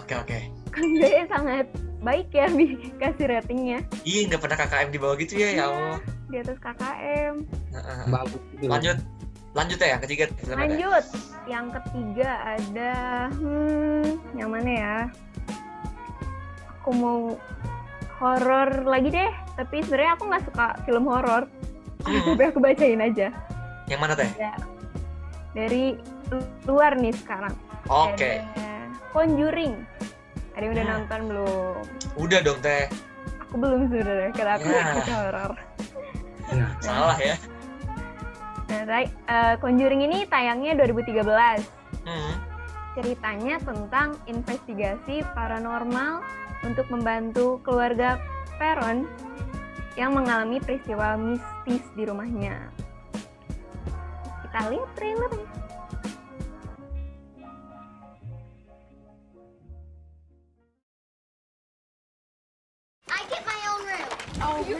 Oke, 0.00 0.14
oke. 0.16 0.38
Kang 0.72 0.88
Jai 0.96 1.28
sangat 1.28 1.68
baik 2.00 2.32
ya 2.32 2.48
Bi, 2.48 2.88
kasih 2.96 3.28
ratingnya 3.28 3.84
Ih, 4.08 4.24
nggak 4.32 4.40
pernah 4.40 4.56
KKM 4.64 4.88
di 4.96 4.98
bawah 4.98 5.16
gitu 5.20 5.36
ya, 5.36 5.48
ya 5.52 5.64
Allah. 5.68 6.00
di 6.32 6.36
atas 6.40 6.56
KKM. 6.56 7.34
Heeh. 7.76 7.98
bagus 8.08 8.42
gitu 8.56 8.64
loh. 8.64 8.72
Lanjut. 8.80 8.98
Lanjut 9.52 9.78
ya, 9.78 9.88
yang 9.96 10.02
ketiga. 10.02 10.24
ada. 10.28 10.54
Lanjut, 10.54 11.04
yang 11.44 11.66
ketiga 11.72 12.30
ada 12.46 12.92
hmm, 13.32 14.06
yang 14.36 14.50
mana 14.52 14.70
ya? 14.70 14.96
Aku 16.78 16.90
mau 16.92 17.20
horor 18.16 18.70
lagi 18.84 19.08
deh, 19.08 19.30
tapi 19.54 19.82
sebenarnya 19.82 20.12
aku 20.14 20.24
nggak 20.26 20.44
suka 20.46 20.66
film 20.84 21.04
horor. 21.04 21.44
Hmm. 22.06 22.22
Tapi 22.30 22.42
aku 22.46 22.58
bacain 22.58 23.02
aja. 23.02 23.28
Yang 23.90 24.00
mana 24.00 24.14
teh? 24.14 24.30
Ya. 24.38 24.54
Dari 25.50 25.98
luar 26.64 26.94
nih 26.94 27.10
sekarang. 27.12 27.52
Oke. 27.90 28.38
Ada 28.54 28.86
Conjuring. 29.10 29.74
Ada 30.54 30.62
yang 30.62 30.72
udah 30.72 30.84
Hmm. 30.84 30.92
nonton 30.94 31.20
belum? 31.26 31.82
Udah 32.14 32.38
dong 32.40 32.58
teh. 32.60 32.86
Aku 33.42 33.54
belum 33.58 33.88
sebenarnya, 33.88 34.30
karena 34.30 34.52
aku 34.54 34.66
Ya. 34.68 34.72
nggak 34.78 34.94
suka 34.94 35.14
horor. 35.18 35.52
ya 36.48 36.66
Salah 36.80 37.18
ya. 37.18 37.36
Nah, 38.68 38.84
eh, 39.00 39.54
Conjuring 39.64 40.04
ini 40.04 40.28
tayangnya 40.28 40.76
2013. 40.76 41.64
Hmm. 42.04 42.32
Ceritanya 42.92 43.56
tentang 43.64 44.20
investigasi 44.28 45.24
paranormal 45.32 46.20
untuk 46.68 46.84
membantu 46.92 47.62
keluarga 47.64 48.20
Peron 48.60 49.08
yang 49.96 50.12
mengalami 50.12 50.60
peristiwa 50.60 51.16
mistis 51.16 51.82
di 51.96 52.02
rumahnya. 52.04 52.68
Kita 54.44 54.60
lihat 54.68 54.90
trailernya. 54.98 55.48
I 63.08 63.22
get 63.32 63.42
my 63.48 63.60
own 63.72 63.80
room. 63.88 64.08
Oh, 64.44 64.58
you 64.68 64.76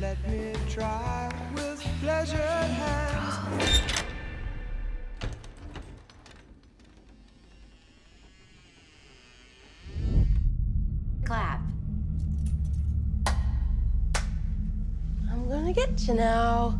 Let 0.00 0.18
me 0.30 0.52
try 0.68 1.32
with 1.54 1.82
pleasure 2.00 2.36
hands. 2.36 3.80
Clap. 11.24 11.60
I'm 15.28 15.48
gonna 15.48 15.72
get 15.72 16.06
you 16.06 16.14
now. 16.14 16.78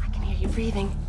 I 0.00 0.08
can 0.10 0.22
hear 0.22 0.38
you 0.38 0.48
breathing. 0.48 1.01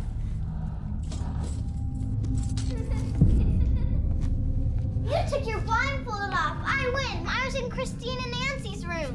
You 5.04 5.16
took 5.28 5.46
your 5.46 5.60
blindfold 5.60 6.32
off. 6.32 6.56
I 6.64 6.90
win. 6.94 7.26
I 7.28 7.44
was 7.44 7.54
in 7.56 7.68
Christine 7.68 8.18
and 8.22 8.32
Nancy's 8.32 8.86
room. 8.86 9.14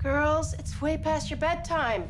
Girls, 0.00 0.54
it's 0.54 0.80
way 0.80 0.96
past 0.96 1.28
your 1.28 1.40
bedtime. 1.40 2.08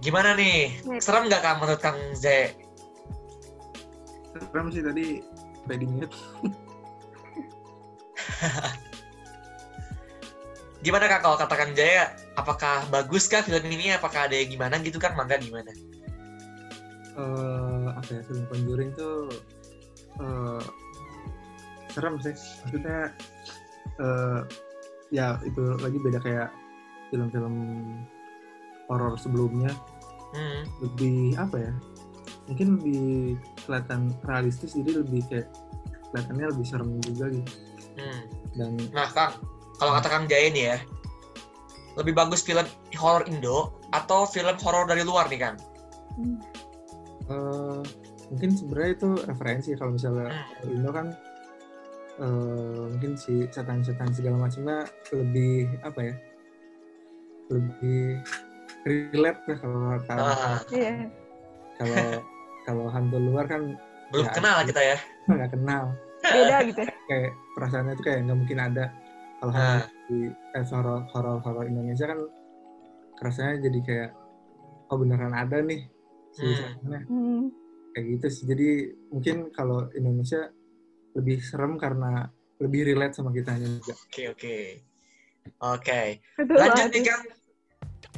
Gimana 0.00 0.32
nih? 0.32 0.80
Serem 0.96 1.28
nggak 1.28 1.44
Kang 1.44 1.60
menurut 1.60 1.80
Kang 1.80 2.00
Z? 2.16 2.56
Serem 4.32 4.72
sih 4.72 4.80
tadi 4.80 5.20
it. 5.70 6.10
Gimana 10.80 11.04
Kang 11.12 11.20
kalau 11.20 11.36
kata 11.36 11.52
Kang 11.52 11.76
Jaya? 11.76 12.16
Apakah 12.40 12.88
bagus 12.88 13.28
kah 13.28 13.44
film 13.44 13.60
ini? 13.68 13.92
Apakah 13.92 14.24
ada 14.24 14.32
yang 14.32 14.48
gimana 14.48 14.80
gitu 14.80 14.96
Kang? 14.96 15.12
Mangga 15.12 15.36
gimana? 15.36 15.68
Eh, 17.20 17.86
apa 17.92 18.08
ya 18.08 18.24
film 18.24 18.48
Conjuring 18.48 18.96
tuh 18.96 19.28
eh, 20.24 20.64
serem 21.92 22.16
sih. 22.24 22.32
Maksudnya 22.64 23.12
eh, 24.00 24.40
ya 25.12 25.36
itu 25.44 25.60
lagi 25.84 26.00
beda 26.00 26.16
kayak 26.24 26.48
film-film 27.12 27.52
horor 28.88 29.20
sebelumnya. 29.20 29.68
Hmm. 30.34 30.62
Lebih 30.82 31.36
apa 31.38 31.56
ya? 31.58 31.72
Mungkin 32.50 32.78
lebih 32.78 33.02
kelihatan 33.66 34.10
realistis 34.26 34.74
jadi 34.74 35.02
lebih 35.02 35.22
kayak 35.30 35.48
kelihatannya 36.10 36.46
lebih 36.50 36.66
serem 36.66 36.90
juga 37.02 37.30
gitu. 37.30 37.52
Hmm. 37.98 38.22
Dan 38.58 38.72
Nah 38.90 39.08
Kang, 39.10 39.38
kalau 39.78 39.94
kata 39.98 40.08
Kang 40.10 40.24
Jaya 40.26 40.50
nih 40.50 40.64
ya, 40.74 40.78
lebih 41.98 42.14
bagus 42.14 42.42
film 42.42 42.66
horor 42.98 43.26
Indo 43.26 43.74
atau 43.90 44.26
film 44.26 44.54
horor 44.62 44.86
dari 44.86 45.02
luar 45.02 45.26
nih 45.30 45.40
Kang? 45.42 45.56
eh, 47.30 47.80
mungkin 48.30 48.50
sebenarnya 48.54 48.90
itu 48.98 49.10
referensi 49.26 49.70
kalau 49.78 49.94
misalnya 49.94 50.30
Hmm. 50.62 50.74
Indo 50.74 50.90
kan 50.90 51.06
eh, 52.20 52.82
mungkin 52.90 53.14
si 53.16 53.46
setan-setan 53.48 54.10
segala 54.12 54.36
macamnya 54.46 54.84
lebih 55.14 55.70
apa 55.86 56.00
ya 56.04 56.14
lebih 57.50 58.22
relate 58.82 59.40
lah 59.44 59.56
kalau 59.58 59.78
kalau 60.02 60.24
Ah. 60.24 60.58
Iya. 60.70 60.94
kalau 61.76 62.04
kalau 62.62 62.84
hantu 62.88 63.16
luar 63.18 63.44
kan 63.44 63.62
Belum 64.10 64.24
nggak- 64.24 64.36
kenal 64.36 64.56
kita 64.64 64.80
ya. 64.84 64.96
nggak 65.30 65.50
kenal 65.50 65.84
Beda 66.20 66.56
gitu. 66.62 66.82
kayak 67.06 67.30
perasaannya 67.56 67.94
tuh 67.94 68.04
kayak 68.04 68.20
nggak 68.24 68.38
mungkin 68.38 68.58
ada 68.60 68.84
kalau 69.38 69.52
Ah. 69.52 69.58
hantu 69.80 69.86
di 70.06 70.18
eh, 70.28 70.64
horor 70.66 71.00
horor 71.08 71.38
horor 71.40 71.64
Indonesia 71.64 72.06
kan 72.06 72.20
rasanya 73.18 73.54
jadi 73.62 73.78
kayak 73.80 74.10
oh 74.86 74.96
beneran 74.96 75.32
ada 75.32 75.60
nih 75.60 75.84
si 76.30 76.44
Hmm. 76.46 77.04
Hmm. 77.04 77.42
kayak 77.90 78.06
gitu 78.10 78.26
sih 78.28 78.44
jadi 78.46 78.68
mungkin 79.08 79.50
kalau 79.50 79.88
Indonesia 79.92 80.48
lebih 81.12 81.38
serem 81.38 81.74
karena 81.74 82.28
lebih 82.58 82.86
relate 82.86 83.12
sama 83.12 83.30
kita 83.30 83.56
juga 83.56 83.94
Oke 83.98 84.22
oke. 84.28 84.56
Oke. 85.58 86.20
Betul 86.36 86.54
Lanjut 86.54 86.88
nih 86.90 87.02
Kang. 87.02 87.22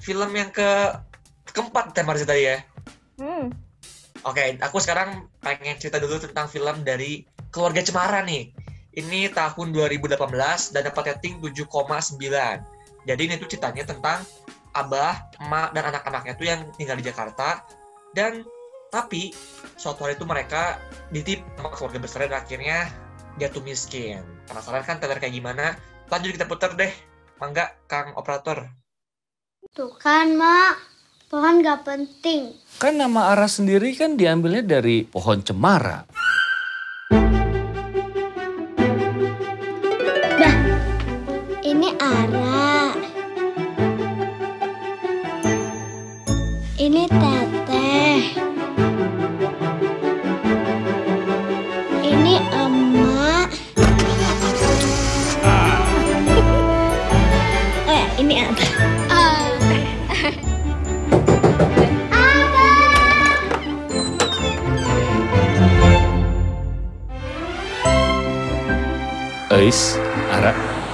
Film 0.03 0.35
yang 0.35 0.51
ke 0.51 0.99
keempat 1.55 1.95
tema 1.95 2.19
cerita 2.19 2.35
tadi 2.35 2.51
ya. 2.51 2.59
Hmm. 3.23 3.55
Oke, 4.27 4.59
aku 4.59 4.83
sekarang 4.83 5.31
pengen 5.39 5.79
cerita 5.79 6.03
dulu 6.03 6.19
tentang 6.19 6.51
film 6.51 6.83
dari 6.83 7.23
Keluarga 7.55 7.83
Cemara 7.87 8.23
nih. 8.27 8.51
Ini 8.99 9.31
tahun 9.31 9.71
2018 9.71 10.19
dan 10.75 10.83
dapat 10.91 11.17
rating 11.17 11.39
7,9. 11.39 12.19
Jadi 13.07 13.23
ini 13.23 13.35
tuh 13.39 13.49
ceritanya 13.51 13.87
tentang 13.89 14.27
abah, 14.75 15.33
emak, 15.39 15.71
dan 15.75 15.85
anak-anaknya 15.95 16.35
tuh 16.35 16.47
yang 16.51 16.61
tinggal 16.75 16.99
di 16.99 17.05
Jakarta. 17.07 17.63
Dan 18.11 18.43
tapi 18.93 19.33
suatu 19.81 20.05
hari 20.05 20.19
itu 20.19 20.27
mereka 20.29 20.83
ditip 21.15 21.41
sama 21.57 21.73
keluarga 21.73 21.99
besar 22.03 22.29
dan 22.29 22.43
akhirnya 22.43 22.91
jatuh 23.41 23.65
miskin. 23.65 24.21
Penasaran 24.45 24.85
kan 24.85 25.01
trailer 25.01 25.17
kayak 25.23 25.33
gimana? 25.33 25.79
Lanjut 26.13 26.37
kita 26.37 26.45
putar 26.45 26.77
deh. 26.77 26.93
Mangga, 27.41 27.75
Kang 27.89 28.13
Operator. 28.15 28.82
Tuh 29.73 29.89
kan, 29.97 30.37
Mak. 30.37 30.77
Pohon 31.33 31.65
gak 31.65 31.89
penting. 31.89 32.53
Kan 32.77 33.01
nama 33.01 33.33
arah 33.33 33.49
sendiri 33.49 33.97
kan 33.97 34.21
diambilnya 34.21 34.61
dari 34.61 35.09
pohon 35.09 35.41
cemara. 35.41 36.05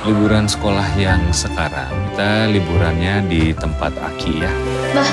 Liburan 0.09 0.49
sekolah 0.49 0.89
yang 0.97 1.21
sekarang 1.37 1.93
kita 2.09 2.49
liburannya 2.49 3.29
di 3.29 3.53
tempat 3.53 3.93
Aki 3.93 4.41
ya. 4.41 4.53
Bah, 4.97 5.11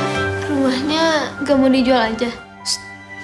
rumahnya 0.48 1.36
gak 1.44 1.58
mau 1.60 1.68
dijual 1.68 2.16
aja. 2.16 2.32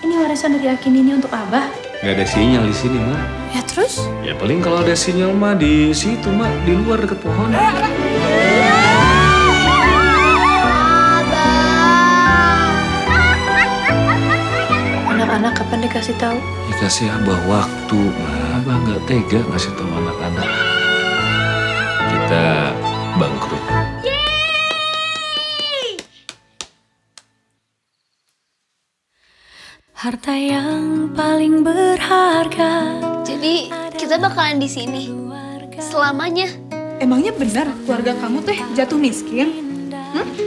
Ini 0.03 0.19
warisan 0.19 0.59
dari 0.59 0.67
Akin 0.67 0.91
ini 0.91 1.15
untuk 1.15 1.31
Abah. 1.31 1.71
Gak 2.03 2.11
ada 2.19 2.25
sinyal 2.27 2.67
di 2.67 2.75
sini, 2.75 2.99
Mak. 2.99 3.23
Ya 3.55 3.61
terus? 3.63 4.03
Ya 4.19 4.35
paling 4.35 4.59
kalau 4.59 4.83
ada 4.83 4.91
sinyal 4.91 5.31
mah 5.31 5.55
di 5.55 5.95
situ, 5.95 6.27
Mak, 6.27 6.51
di 6.67 6.75
luar 6.75 7.07
deket 7.07 7.23
pohon. 7.23 7.55
Anak-anak 15.07 15.53
kapan 15.55 15.79
dikasih 15.87 16.15
tahu? 16.19 16.35
Dikasih 16.75 17.07
abah 17.15 17.39
waktu, 17.47 17.99
Mak. 18.11 18.59
Abah 18.59 18.75
nggak 18.75 19.01
tega 19.07 19.39
ngasih 19.47 19.71
tahu. 19.79 20.00
Kita 22.31 22.71
bangkrut. 23.19 23.63
Harta 29.91 30.31
yang 30.39 31.11
paling 31.11 31.59
berharga. 31.59 33.03
Jadi 33.27 33.67
kita 33.99 34.15
bakalan 34.15 34.63
di 34.63 34.71
sini 34.71 35.11
selamanya. 35.75 36.47
Emangnya 37.03 37.35
benar 37.35 37.67
keluarga 37.83 38.15
kamu 38.15 38.39
teh 38.47 38.63
jatuh 38.79 38.95
miskin? 38.95 39.51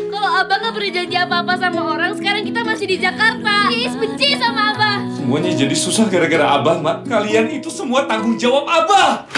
Kalau 0.08 0.30
abang 0.40 0.64
nggak 0.64 0.72
pernah 0.72 0.88
janji 0.88 1.16
apa-apa 1.20 1.52
sama 1.60 1.84
orang, 1.84 2.16
sekarang 2.16 2.48
kita 2.48 2.64
masih 2.64 2.88
di 2.88 2.96
Jakarta. 2.96 3.68
Is 3.68 3.92
benci 3.92 4.40
sama 4.40 4.72
abah. 4.72 5.04
Semuanya 5.20 5.52
jadi 5.52 5.76
susah 5.76 6.08
gara-gara 6.08 6.48
abah, 6.48 6.80
Mak. 6.80 7.12
Kalian 7.12 7.52
itu 7.52 7.68
semua 7.68 8.08
tanggung 8.08 8.40
jawab 8.40 8.64
abah. 8.72 9.28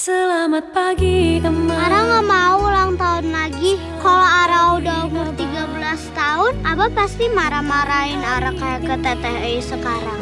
Selamat 0.00 0.72
pagi 0.72 1.44
emak. 1.44 1.76
Ara 1.76 2.00
nggak 2.00 2.24
mau 2.24 2.56
ulang 2.64 2.96
tahun 2.96 3.36
lagi. 3.36 3.76
Kalau 4.00 4.24
Ara 4.24 4.80
udah 4.80 5.04
umur 5.12 5.28
13 5.36 5.76
tahun, 6.16 6.56
Abah 6.64 6.88
pasti 6.96 7.28
marah-marahin 7.28 8.24
Ara 8.24 8.48
kayak 8.56 8.80
ke 8.88 8.96
Teteh 8.96 9.36
Ei 9.44 9.60
sekarang. 9.60 10.16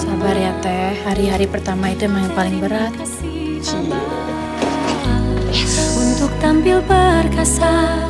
Sabar 0.00 0.36
ya 0.40 0.56
teh, 0.64 0.96
hari-hari 1.04 1.44
pertama 1.44 1.92
itu 1.92 2.08
emang 2.08 2.32
yang 2.32 2.32
paling 2.32 2.56
berat. 2.56 2.96
Untuk 6.00 6.32
tampil 6.40 6.80
perkasa 6.80 8.08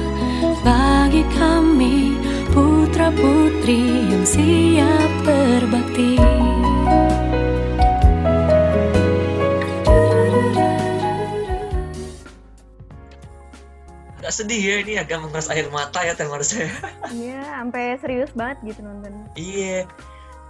bagi 0.63 1.27
kami 1.35 2.15
putra 2.55 3.11
putri 3.11 4.15
yang 4.15 4.23
siap 4.23 5.06
berbakti. 5.27 6.15
Agak 14.17 14.33
sedih 14.33 14.59
ya 14.59 14.77
ini 14.83 14.93
agak 14.97 15.23
menguras 15.23 15.47
air 15.53 15.69
mata 15.69 16.01
ya 16.03 16.17
tema 16.17 16.41
saya. 16.43 16.73
Iya, 17.13 17.63
sampai 17.63 18.01
serius 18.01 18.33
banget 18.33 18.75
gitu 18.75 18.81
nonton. 18.83 19.13
Iya. 19.37 19.85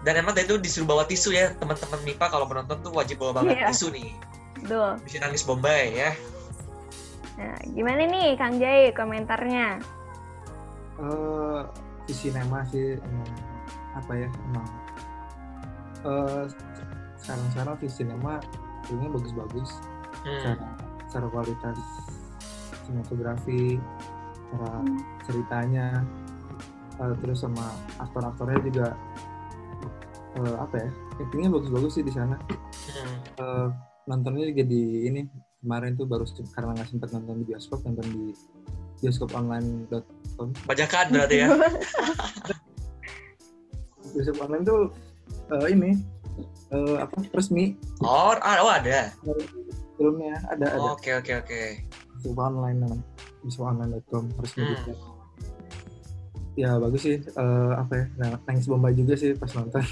Dan 0.06 0.22
emang 0.22 0.32
tadi 0.38 0.46
itu 0.46 0.56
disuruh 0.60 0.86
bawa 0.86 1.02
tisu 1.04 1.34
ya 1.34 1.50
teman-teman 1.58 1.98
MIPA 2.06 2.26
kalau 2.30 2.46
menonton 2.46 2.78
tuh 2.78 2.92
wajib 2.94 3.18
bawa 3.18 3.42
banget 3.42 3.58
Iya. 3.58 3.66
tisu 3.74 3.90
nih. 3.90 4.08
Betul. 4.62 4.90
Bisa 5.02 5.16
nangis 5.20 5.42
Bombay 5.42 5.92
ya. 5.92 6.10
Nah, 7.36 7.58
gimana 7.68 8.06
nih 8.08 8.38
Kang 8.38 8.56
Jai 8.56 8.92
komentarnya? 8.96 9.80
eh 10.96 11.60
di 12.08 12.14
sinema 12.16 12.64
sih 12.72 12.96
emang 12.96 13.28
apa 13.96 14.12
ya 14.14 14.28
emang 14.52 14.66
eh 16.04 16.44
sekarang-sekarang 17.18 17.74
di 17.80 17.88
sinema 17.88 18.38
filmnya 18.84 19.10
bagus-bagus 19.16 19.70
Hmm. 20.26 20.42
secara, 20.42 20.66
secara 21.06 21.26
kualitas 21.30 21.78
sinematografi 22.82 23.78
secara 24.34 24.70
ceritanya 25.22 25.86
eh, 26.98 27.14
terus 27.22 27.46
sama 27.46 27.70
aktor-aktornya 27.98 28.58
juga 28.66 28.86
eh, 30.34 30.56
apa 30.58 30.76
ya 30.82 30.90
actingnya 31.16 31.50
bagus-bagus 31.50 31.92
sih 31.94 32.04
di 32.04 32.10
sana 32.10 32.34
Hmm. 32.86 33.16
Eh, 33.36 33.68
nontonnya 34.06 34.46
juga 34.46 34.62
di 34.62 35.06
ini 35.06 35.26
kemarin 35.58 35.94
tuh 35.94 36.06
baru 36.06 36.22
karena 36.54 36.74
nggak 36.74 36.86
sempet 36.86 37.10
nonton 37.10 37.42
di 37.42 37.44
bioskop 37.50 37.82
nonton 37.82 38.06
di 38.06 38.24
bioskoponline.com 39.02 40.48
Bajakan 40.64 41.06
berarti 41.10 41.36
ya. 41.42 41.48
bioskop 44.08 44.38
online 44.40 44.62
tuh 44.62 44.80
eh, 45.50 45.66
ini 45.68 45.90
eh, 46.70 46.96
apa 46.96 47.16
resmi 47.32 47.74
Oh, 48.00 48.36
ah, 48.36 48.56
oh 48.60 48.70
ada. 48.70 49.10
filmnya 49.96 50.36
ada 50.46 50.66
ada 50.70 50.88
Oke 50.92 51.14
oke 51.14 51.32
oke. 51.36 51.60
bioskop 52.14 52.38
online 52.38 52.78
namanya 52.78 53.04
bioskoponline.com 53.40 54.24
resmi 54.36 54.62
Hmm. 54.62 54.72
juga 54.74 54.92
ya 56.56 56.70
bagus 56.76 57.02
sih 57.02 57.20
Eh, 57.20 57.72
apa 57.74 57.92
ya 57.94 58.04
nah, 58.16 58.40
nangis 58.44 58.64
bombay 58.64 58.92
juga 58.92 59.12
sih 59.12 59.32
pas 59.32 59.52
nonton 59.52 59.84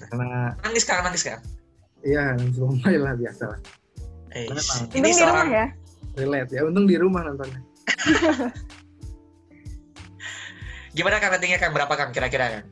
karena 0.00 0.54
Nangis 0.60 0.84
kan 0.84 1.02
nangis 1.02 1.22
kan. 1.22 1.42
iya 2.00 2.32
nangis 2.32 2.56
bombay 2.56 2.94
lah 2.94 3.12
biasa 3.12 3.44
lah 3.48 3.60
Eh, 4.30 4.44
ini 4.92 5.08
di 5.08 5.18
rumah 5.18 5.48
ya. 5.48 5.66
relate 6.14 6.52
ya 6.52 6.62
untung 6.62 6.84
di 6.84 6.94
rumah 6.94 7.24
nontonnya 7.24 7.58
gimana 10.90 11.16
kan 11.16 11.30
ratingnya 11.30 11.58
kan 11.58 11.70
berapa 11.70 11.90
kan 11.90 12.08
kira-kira 12.10 12.46
kan? 12.50 12.64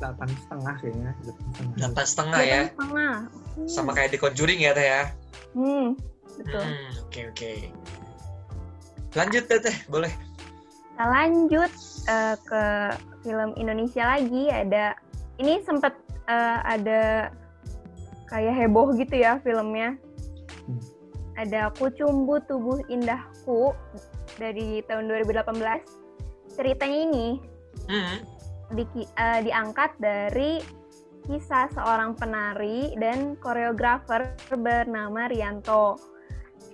Delapan 0.00 0.28
setengah 0.34 0.74
kayaknya 0.82 1.10
delapan 1.78 2.06
setengah 2.06 2.40
ya. 2.42 2.46
Delapan 2.46 2.70
setengah. 2.74 3.14
Sama 3.70 3.90
kayak 3.94 4.10
di 4.14 4.18
Conjuring 4.18 4.60
ya 4.64 4.72
teh 4.74 4.86
ya. 4.86 5.02
Hmm, 5.52 5.94
betul. 6.40 6.64
Hmm, 6.64 6.90
oke 7.06 7.20
oke. 7.30 7.52
Lanjut 9.12 9.44
teh 9.46 9.60
teh 9.60 9.76
boleh. 9.86 10.12
Kita 10.92 11.04
lanjut 11.06 11.72
eh, 12.08 12.36
ke 12.42 12.64
film 13.22 13.50
Indonesia 13.54 14.04
lagi 14.18 14.50
ada 14.50 14.96
ini 15.38 15.62
sempat 15.62 15.94
eh, 16.26 16.58
ada 16.66 17.30
kayak 18.32 18.54
heboh 18.56 18.96
gitu 18.96 19.20
ya 19.20 19.38
filmnya. 19.44 19.94
Ada 21.36 21.72
Kucumbu 21.76 22.44
Tubuh 22.44 22.84
Indahku 22.92 23.72
dari 24.36 24.84
tahun 24.84 25.08
2018. 25.08 25.56
Ceritanya 26.52 26.98
ini 27.08 27.51
Hmm. 27.86 28.18
di- 28.72 29.04
eh, 29.06 29.40
diangkat 29.42 29.98
dari 29.98 30.62
kisah 31.22 31.70
seorang 31.70 32.16
penari 32.16 32.94
dan 32.96 33.36
koreografer 33.36 34.26
bernama 34.50 35.28
Rianto. 35.28 36.00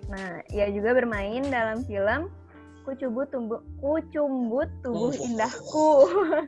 Nah, 0.08 0.40
ia 0.48 0.70
juga 0.70 0.96
bermain 0.96 1.44
dalam 1.44 1.84
film 1.84 2.32
Kucumbu 2.82 3.28
Tumbuh 3.28 3.60
Kucumbut 3.76 4.70
Tubuh 4.80 5.12
Oh. 5.12 5.20
Indahku. 5.20 5.88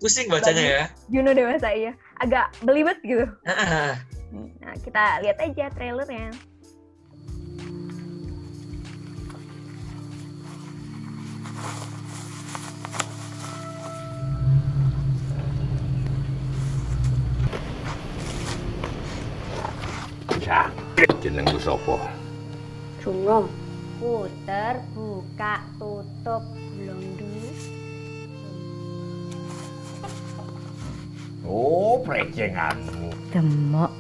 Pusing 0.01 0.33
bacanya 0.33 0.65
ya. 0.65 0.85
Juno 1.13 1.37
Dewasa 1.37 1.69
iya. 1.71 1.93
Agak 2.17 2.57
belibet 2.65 2.97
gitu. 3.05 3.29
Ah, 3.45 4.01
Nah, 4.33 4.73
kita 4.81 5.21
lihat 5.21 5.37
aja 5.43 5.69
trailernya. 5.69 6.31
Cakep 20.51 21.15
jenengku 21.23 21.63
sapa? 21.63 22.11
Jungom. 22.99 23.47
Puter, 24.03 24.83
buka, 24.99 25.63
tutup, 25.79 26.43
blondu. 26.75 27.31
Oh, 31.47 32.03
prejenganmu. 32.03 33.15
Demok. 33.31 33.95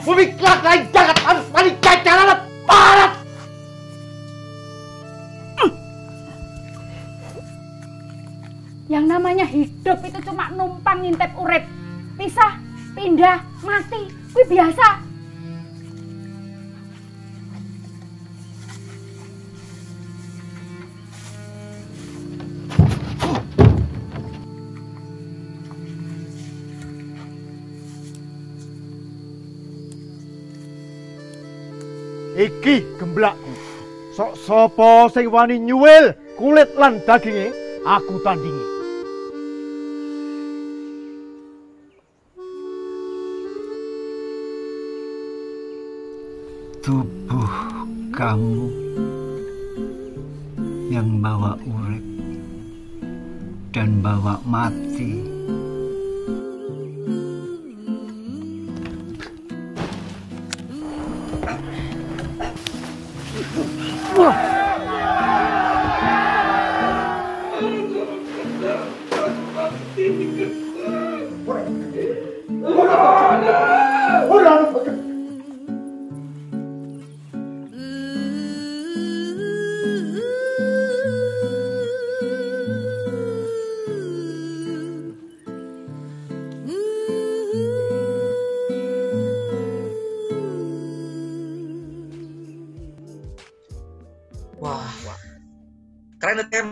Bumi 0.00 0.24
kelak 0.40 0.60
lain 0.64 0.82
namanya 9.32 9.48
hidup 9.48 9.96
itu 10.04 10.18
cuma 10.28 10.52
numpang 10.52 11.00
ngintip 11.00 11.32
urip. 11.40 11.64
Pisah, 12.20 12.60
pindah, 12.92 13.40
mati. 13.64 14.12
Kuwi 14.36 14.44
biasa. 14.44 15.00
Iki 32.36 33.00
gemblakku. 33.00 33.52
Sok 34.12 34.36
sapa 34.44 35.08
sing 35.08 35.32
wani 35.32 35.56
nyuwil 35.56 36.12
kulit 36.36 36.68
lan 36.76 37.00
daginge 37.08 37.48
aku 37.88 38.20
tandingi. 38.20 38.81
Tubuh 46.82 47.54
kamu 48.10 48.66
yang 50.90 51.22
bawa 51.22 51.54
urip 51.62 52.02
dan 53.70 54.02
bawa 54.02 54.42
mati. 54.42 55.31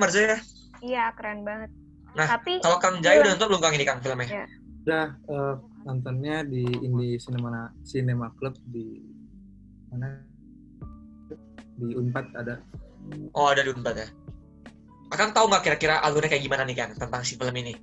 Keren 0.03 0.17
ya 0.17 0.25
ya. 0.27 0.39
Iya, 0.81 1.05
keren 1.13 1.41
banget. 1.45 1.71
Nah, 2.11 2.27
Tapi 2.27 2.53
kalau 2.59 2.79
Kang 2.81 2.97
Jai 2.99 3.15
Iya. 3.15 3.23
udah 3.23 3.31
nonton 3.37 3.49
belum 3.53 3.63
Kang 3.63 3.75
ini 3.77 3.85
Kang 3.85 4.01
filmnya? 4.01 4.29
Ya. 4.29 4.47
udah 4.81 5.07
eh, 5.29 5.55
nontonnya 5.85 6.37
di 6.43 6.65
Indie 6.81 7.21
Cinema 7.21 7.69
Cinema 7.85 8.33
Club 8.35 8.57
di 8.65 9.05
mana 9.87 10.25
di 11.77 11.93
Unpad 11.93 12.27
ada 12.33 12.55
Oh 13.33 13.53
ada 13.53 13.61
di 13.61 13.71
Unpad 13.71 13.95
ya. 13.95 14.09
Akang 15.11 15.37
tahu 15.37 15.53
nggak 15.53 15.63
kira-kira 15.63 16.01
alurnya 16.01 16.33
kayak 16.33 16.45
gimana 16.45 16.63
nih 16.65 16.77
Kang 16.77 16.93
tentang 16.97 17.21
si 17.21 17.37
film 17.37 17.53
ini? 17.55 17.77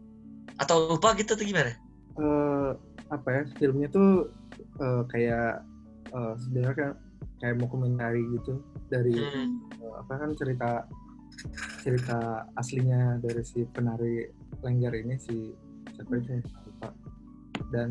Atau 0.57 0.89
lupa 0.89 1.13
gitu 1.13 1.37
atau 1.37 1.45
gimana? 1.45 1.71
eh 2.17 2.69
apa 3.07 3.27
ya 3.29 3.41
filmnya 3.55 3.87
tuh 3.93 4.33
eh, 4.57 5.03
kayak 5.07 5.61
eh, 6.09 6.33
sebenarnya 6.41 6.75
kan 6.75 6.91
kayak 7.37 7.55
mau 7.61 7.69
komentari 7.69 8.25
gitu 8.33 8.57
dari 8.89 9.13
Hmm. 9.13 9.53
eh, 9.77 9.93
apa 10.01 10.13
kan 10.17 10.29
cerita 10.33 10.89
cerita 11.83 12.49
aslinya 12.57 13.21
dari 13.21 13.41
si 13.45 13.63
penari 13.69 14.27
lengger 14.65 14.93
ini 14.97 15.15
si 15.21 15.53
siapa 15.93 16.17
itu 16.17 16.29
ya? 16.37 16.41
lupa. 16.41 16.89
Dan 17.73 17.89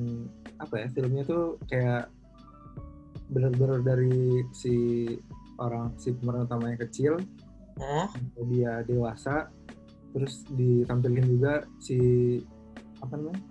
apa 0.59 0.75
ya 0.83 0.87
filmnya 0.95 1.23
tuh 1.27 1.61
kayak 1.69 2.11
bener-bener 3.31 3.83
dari 3.83 4.47
si 4.55 4.75
orang 5.59 5.91
si 5.99 6.15
pemeran 6.15 6.47
utamanya 6.47 6.87
kecil 6.87 7.19
sampai 7.77 8.43
dia 8.49 8.81
dewasa 8.87 9.51
terus 10.17 10.49
ditampilkan 10.55 11.27
juga 11.29 11.55
si 11.77 11.99
apa 13.05 13.21
namanya 13.21 13.43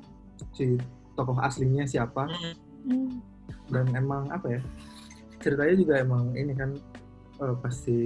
si 0.56 0.80
tokoh 1.14 1.38
aslinya 1.40 1.86
siapa. 1.86 2.28
Dan 3.66 3.86
emang 3.98 4.30
apa 4.30 4.60
ya 4.60 4.62
ceritanya 5.42 5.76
juga 5.78 5.94
emang 6.02 6.34
ini 6.34 6.54
kan 6.58 6.74
eh, 7.42 7.56
pasti 7.62 8.00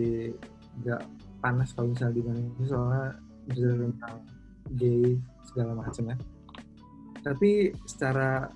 nggak 0.84 1.04
panas 1.39 1.71
kalau 1.73 1.91
misalnya 1.91 2.15
di 2.15 2.23
mana 2.23 2.41
soalnya 2.67 3.08
bercerita 3.47 3.75
tentang 3.82 4.15
gay 4.78 5.04
segala 5.47 5.71
macam 5.73 6.04
ya 6.13 6.17
tapi 7.19 7.52
secara 7.89 8.47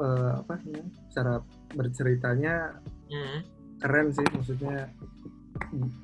eh, 0.00 0.32
apa 0.40 0.52
namanya 0.64 0.86
secara 1.12 1.34
berceritanya 1.76 2.54
hmm. 3.12 3.38
keren 3.78 4.08
sih 4.10 4.26
maksudnya 4.32 4.90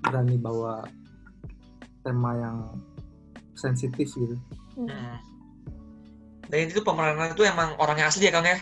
berani 0.05 0.37
bawa 0.38 0.85
tema 2.05 2.38
yang 2.38 2.59
sensitif 3.57 4.12
gitu 4.14 4.37
Hmm. 4.77 5.16
Dan 6.53 6.68
itu 6.68 6.85
pemerannya 6.85 7.33
itu 7.33 7.42
emang 7.49 7.75
orangnya 7.81 8.12
asli 8.12 8.29
ya 8.29 8.33
Kang 8.37 8.44
ya? 8.44 8.61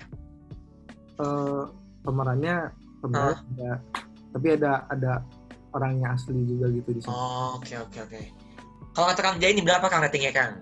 Eh, 1.18 1.64
pemerannya 2.06 2.70
pemeran 3.02 3.36
ada 3.58 3.72
tapi 4.34 4.46
ada 4.58 4.72
ada 4.90 5.12
orangnya 5.74 6.14
asli 6.14 6.38
juga 6.46 6.70
gitu 6.70 6.88
di 6.88 7.00
sini 7.02 7.10
Oh, 7.10 7.58
oke 7.58 7.74
oke 7.80 7.98
oke. 8.00 8.20
Kalau 8.94 9.06
kata 9.10 9.20
Kang 9.20 9.36
Jai 9.36 9.50
ini 9.50 9.60
berapa 9.60 9.82
Kang 9.84 10.00
ratingnya 10.00 10.30
Kang? 10.30 10.52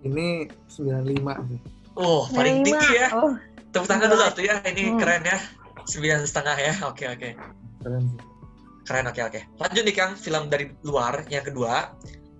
ini 0.00 0.44
95 0.68 1.48
sih 1.48 1.60
Oh, 1.94 2.26
paling 2.28 2.60
95. 2.60 2.66
tinggi 2.66 2.90
ya. 2.92 3.08
Oh, 3.14 3.32
Tepuk 3.70 3.86
tangan 3.86 4.08
dulu 4.08 4.26
tuh 4.32 4.42
ya. 4.42 4.58
Ini 4.64 4.82
Hmm. 4.88 4.98
keren 4.98 5.22
ya. 5.22 5.38
Sembilan 5.84 6.24
setengah 6.24 6.56
ya. 6.56 6.74
Oke 6.84 7.04
oke. 7.06 7.30
keren 7.78 8.02
sih 8.04 8.20
Keren 8.82 9.06
oke 9.06 9.20
oke. 9.22 9.40
Lanjut 9.56 9.82
nih 9.82 9.94
Kang, 9.94 10.12
film 10.14 10.44
dari 10.46 10.68
luar 10.82 11.24
yang 11.28 11.40
kedua. 11.40 11.94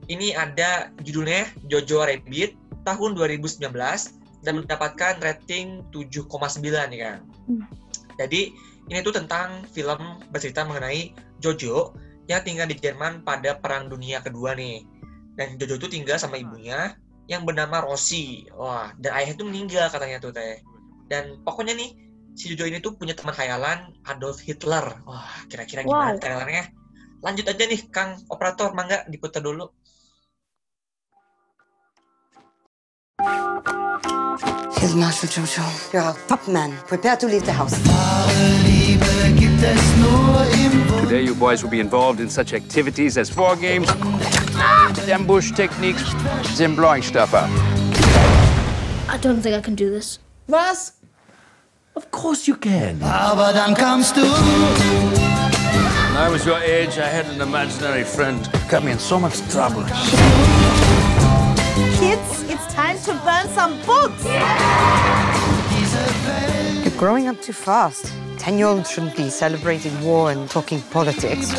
Ini 0.04 0.34
ada 0.34 0.92
judulnya 1.00 1.48
Jojo 1.64 2.02
Rabbit 2.02 2.52
tahun 2.82 3.10
2019 3.14 3.62
dan 4.42 4.52
mendapatkan 4.58 5.14
rating 5.18 5.80
7,9 5.88 6.28
nih 6.90 6.98
Kang. 7.00 7.20
Hmm. 7.46 7.64
Jadi 8.14 8.52
ini 8.88 9.00
tuh 9.00 9.14
tentang 9.16 9.64
film 9.72 10.20
bercerita 10.28 10.64
mengenai 10.68 11.16
Jojo 11.40 11.96
yang 12.28 12.44
tinggal 12.44 12.68
di 12.68 12.76
Jerman 12.76 13.24
pada 13.24 13.56
Perang 13.56 13.88
Dunia 13.88 14.20
Kedua 14.20 14.52
nih. 14.52 14.84
Dan 15.34 15.56
Jojo 15.56 15.80
tuh 15.80 15.90
tinggal 15.90 16.20
sama 16.20 16.36
ibunya 16.36 16.94
yang 17.26 17.48
bernama 17.48 17.80
Rosie. 17.80 18.48
Wah, 18.52 18.92
dan 19.00 19.16
ayahnya 19.16 19.40
tuh 19.40 19.46
meninggal 19.48 19.88
katanya 19.88 20.20
tuh 20.20 20.32
teh. 20.32 20.60
Dan 21.08 21.40
pokoknya 21.44 21.74
nih 21.76 21.90
si 22.36 22.52
Jojo 22.52 22.68
ini 22.68 22.78
tuh 22.84 22.96
punya 22.98 23.16
teman 23.16 23.32
khayalan 23.32 23.92
Adolf 24.04 24.42
Hitler. 24.44 25.00
Wah, 25.08 25.32
kira-kira 25.48 25.84
gimana 25.84 26.16
Wow. 26.16 26.20
khayalannya? 26.20 26.64
Lanjut 27.24 27.46
aja 27.48 27.64
nih, 27.64 27.80
Kang 27.88 28.20
Operator, 28.28 28.76
mangga 28.76 29.08
diputar 29.08 29.40
dulu. 29.40 29.72
Here's 34.78 34.94
Marshal 34.94 35.28
Jojo. 35.28 35.92
You're 35.92 36.02
a 36.02 36.14
top 36.28 36.46
man. 36.46 36.76
Prepare 36.86 37.16
to 37.16 37.26
leave 37.26 37.46
the 37.46 37.52
house. 37.52 37.74
Today, 41.02 41.22
you 41.22 41.34
boys 41.34 41.62
will 41.62 41.70
be 41.70 41.80
involved 41.80 42.20
in 42.20 42.28
such 42.28 42.52
activities 42.52 43.16
as 43.16 43.34
war 43.34 43.56
games, 43.56 43.88
ambush 45.08 45.52
techniques, 45.52 46.02
and 46.60 46.76
blowing 46.76 47.02
stuff 47.02 47.32
up. 47.34 47.48
I 49.08 49.16
don't 49.20 49.40
think 49.40 49.54
I 49.54 49.60
can 49.60 49.74
do 49.74 49.90
this. 49.90 50.18
Was? 50.48 50.92
Of 51.96 52.10
course 52.10 52.46
you 52.46 52.56
can. 52.56 53.02
Aber 53.02 53.52
dann 53.52 53.74
kamst 53.74 54.16
du. 54.16 54.22
When 54.22 56.16
I 56.16 56.28
was 56.28 56.44
your 56.44 56.58
age, 56.58 56.98
I 56.98 57.08
had 57.08 57.26
an 57.26 57.40
imaginary 57.40 58.04
friend. 58.04 58.38
Got 58.68 58.84
me 58.84 58.92
in 58.92 58.98
so 58.98 59.18
much 59.18 59.40
trouble. 59.50 59.84
Kids, 61.98 62.42
it's 62.50 62.66
time 62.66 62.73
to 63.04 63.12
burn 63.22 63.46
some 63.50 63.78
books. 63.84 64.24
You're 66.82 66.98
growing 66.98 67.28
up 67.28 67.38
too 67.42 67.52
fast. 67.52 68.10
Ten-year-olds 68.38 68.90
shouldn't 68.90 69.14
be 69.14 69.28
celebrating 69.28 70.00
war 70.02 70.30
and 70.30 70.48
talking 70.48 70.80
politics. 70.90 71.50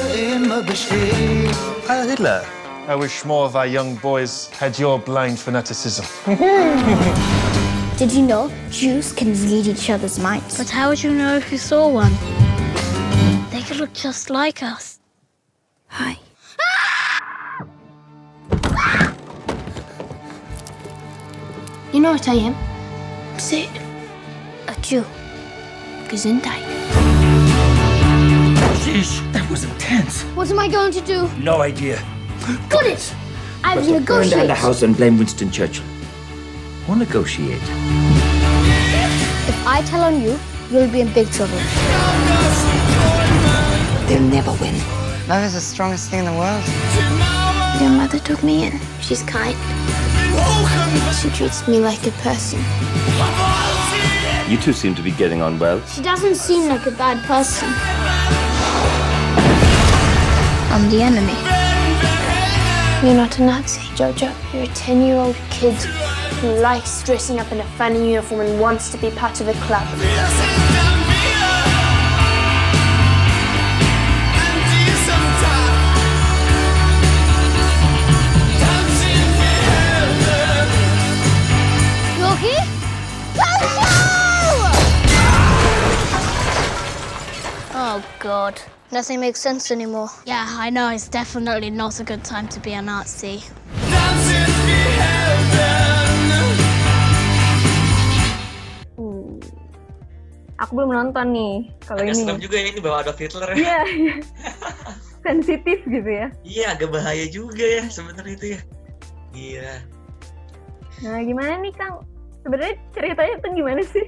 Heil 1.87 2.07
Hitler. 2.07 2.43
I 2.87 2.95
wish 2.95 3.25
more 3.25 3.45
of 3.45 3.55
our 3.55 3.67
young 3.67 3.95
boys 3.97 4.49
had 4.49 4.79
your 4.79 4.97
blind 4.97 5.39
fanaticism. 5.39 6.05
Did 7.97 8.11
you 8.11 8.23
know 8.23 8.51
Jews 8.71 9.11
can 9.13 9.33
read 9.33 9.67
each 9.67 9.89
other's 9.91 10.17
minds? 10.17 10.57
But 10.57 10.69
how 10.69 10.89
would 10.89 11.03
you 11.03 11.13
know 11.13 11.35
if 11.35 11.51
you 11.51 11.59
saw 11.59 11.87
one? 11.87 12.13
They 13.51 13.61
could 13.61 13.77
look 13.77 13.93
just 13.93 14.31
like 14.31 14.63
us. 14.63 14.99
Hi. 15.87 16.17
You 21.95 22.01
know 22.01 22.11
what 22.11 22.27
I 22.27 22.33
am? 22.33 23.39
Say 23.39 23.69
it. 23.69 23.81
A 24.67 24.75
Jew. 24.81 25.05
Gesundheit. 26.09 26.61
Sheesh, 28.83 29.21
that 29.31 29.49
was 29.49 29.63
intense. 29.63 30.23
What 30.35 30.51
am 30.51 30.59
I 30.59 30.67
going 30.67 30.91
to 30.91 30.99
do? 30.99 31.29
No 31.37 31.61
idea. 31.61 32.03
Got 32.67 32.85
it! 32.85 33.15
I 33.63 33.77
will 33.77 33.83
Burn 33.85 33.93
down 33.93 34.01
negotiate. 34.01 34.47
the 34.47 34.55
house 34.55 34.81
and 34.81 34.97
blame 34.97 35.17
Winston 35.17 35.49
Churchill. 35.51 35.85
Or 36.89 36.97
negotiate. 36.97 37.61
If 39.47 39.65
I 39.65 39.81
tell 39.85 40.03
on 40.03 40.21
you, 40.21 40.37
you'll 40.69 40.91
be 40.91 40.99
in 40.99 41.13
big 41.13 41.29
trouble. 41.31 41.61
They'll 44.09 44.29
never 44.37 44.51
win. 44.59 44.75
Love 45.29 45.45
is 45.45 45.53
the 45.53 45.61
strongest 45.61 46.09
thing 46.09 46.19
in 46.19 46.25
the 46.25 46.37
world. 46.37 46.61
Your 47.79 47.91
mother 47.91 48.19
took 48.19 48.43
me 48.43 48.65
in. 48.65 48.81
She's 48.99 49.23
kind. 49.23 49.55
She 51.21 51.29
treats 51.29 51.67
me 51.67 51.79
like 51.79 52.05
a 52.07 52.11
person. 52.21 52.59
You 54.49 54.57
two 54.57 54.73
seem 54.73 54.93
to 54.95 55.01
be 55.01 55.11
getting 55.11 55.41
on 55.41 55.57
well. 55.57 55.81
She 55.87 56.01
doesn't 56.01 56.35
seem 56.35 56.69
like 56.69 56.85
a 56.85 56.91
bad 56.91 57.23
person. 57.25 57.69
I'm 60.71 60.89
the 60.89 61.01
enemy. 61.01 61.33
You're 63.05 63.17
not 63.17 63.37
a 63.39 63.43
Nazi, 63.43 63.81
Jojo. 63.95 64.33
You're 64.53 64.63
a 64.63 64.67
10 64.67 65.01
year 65.01 65.15
old 65.15 65.35
kid 65.49 65.75
who 66.41 66.51
likes 66.61 67.03
dressing 67.03 67.39
up 67.39 67.51
in 67.51 67.59
a 67.59 67.65
funny 67.77 68.11
uniform 68.11 68.41
and 68.41 68.59
wants 68.59 68.89
to 68.91 68.97
be 68.97 69.09
part 69.11 69.41
of 69.41 69.47
a 69.47 69.53
club. 69.65 69.87
Oh, 87.95 88.03
God. 88.19 88.59
Nothing 88.91 89.23
makes 89.23 89.39
sense 89.39 89.71
anymore. 89.71 90.11
Yeah, 90.27 90.43
I 90.43 90.67
know. 90.69 90.91
It's 90.91 91.07
definitely 91.07 91.69
not 91.71 91.95
a 92.01 92.03
good 92.03 92.25
time 92.27 92.51
to 92.51 92.59
be 92.59 92.75
a 92.75 92.83
Nazi. 92.83 93.39
Hmm. 98.99 99.39
Aku 100.59 100.71
belum 100.75 100.91
nonton 100.91 101.31
nih 101.31 101.71
kalau 101.87 102.03
ini. 102.03 102.19
serem 102.19 102.35
juga 102.43 102.59
ya 102.59 102.67
ini 102.67 102.83
bawa 102.83 102.99
Adolf 102.99 103.15
Hitler 103.15 103.55
ya. 103.55 103.63
Iya, 103.63 103.79
iya. 103.87 104.15
sensitif 105.31 105.79
gitu 105.87 106.09
ya. 106.11 106.27
Iya, 106.43 106.75
agak 106.75 106.91
bahaya 106.91 107.31
juga 107.31 107.63
ya 107.63 107.87
sebenarnya 107.87 108.35
itu 108.35 108.47
ya. 108.59 108.61
Iya. 109.31 109.71
Nah, 110.99 111.23
gimana 111.23 111.63
nih 111.63 111.71
Kang? 111.79 112.03
Sebenarnya 112.43 112.75
ceritanya 112.91 113.35
tuh 113.39 113.51
gimana 113.55 113.81
sih? 113.87 114.05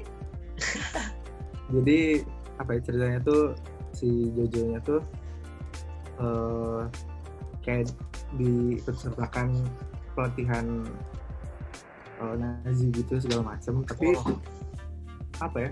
jadi 1.71 2.27
apa 2.57 2.77
ya 2.77 2.79
ceritanya 2.83 3.19
tuh 3.21 3.53
si 3.97 4.29
Jojo-nya 4.37 4.77
tuh 4.85 5.01
eh 6.21 6.81
kayak 7.65 7.89
dipesertakan 8.37 9.53
pelatihan 10.13 10.85
eh, 12.21 12.35
Nazi 12.37 12.89
gitu 12.93 13.17
segala 13.17 13.53
macam 13.57 13.81
tapi 13.83 14.13
Oh. 14.17 14.37
apa 15.37 15.69
ya 15.69 15.71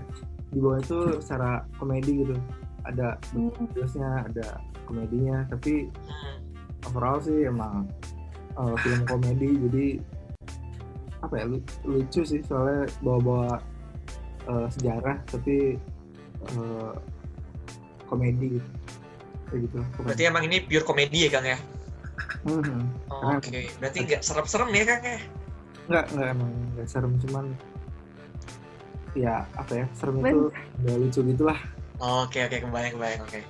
di 0.54 0.62
bawah 0.62 0.78
itu 0.78 0.98
secara 1.18 1.66
komedi 1.74 2.22
gitu. 2.22 2.38
Ada 2.86 3.18
bagusnya 3.34 4.30
ada 4.30 4.62
komedinya. 4.86 5.42
Tapi 5.50 5.90
overall 6.86 7.18
sih 7.18 7.50
emang 7.50 7.90
eh, 8.54 8.74
film 8.78 9.02
komedi. 9.10 9.58
Jadi 9.66 9.86
apa 11.18 11.34
ya 11.34 11.44
lu- 11.50 11.66
lucu 11.82 12.22
sih. 12.22 12.38
Soalnya 12.46 12.86
bawa-bawa 13.02 13.58
eh, 14.46 14.66
sejarah 14.70 15.18
tapi 15.26 15.74
eh, 16.46 16.92
komedi 18.06 18.58
gitu 18.58 18.68
kayak 19.46 19.60
gitu 19.70 19.78
Berarti 20.02 20.22
emang 20.26 20.42
ini 20.46 20.62
pure 20.62 20.82
komedi 20.82 21.26
ya 21.26 21.30
Kang 21.30 21.46
ya? 21.46 21.58
Mhm. 22.46 22.80
Oh, 23.10 23.36
Oke, 23.36 23.70
berarti 23.78 23.98
nggak 24.02 24.22
serem-serem 24.22 24.70
ya 24.72 24.84
Kang 24.86 25.02
ya? 25.02 25.18
nggak 25.86 26.04
nggak 26.18 26.28
emang 26.34 26.50
nggak 26.74 26.88
serem 26.90 27.12
cuman 27.22 27.46
ya 29.14 29.46
apa 29.54 29.72
ya 29.72 29.86
serem 29.94 30.18
itu 30.18 30.50
udah 30.82 30.94
lucu 30.98 31.20
gitulah 31.22 31.58
Oke 31.96 32.44
oke 32.44 32.60
kebayang 32.60 32.92
kebayang 32.92 33.22
oke. 33.24 33.40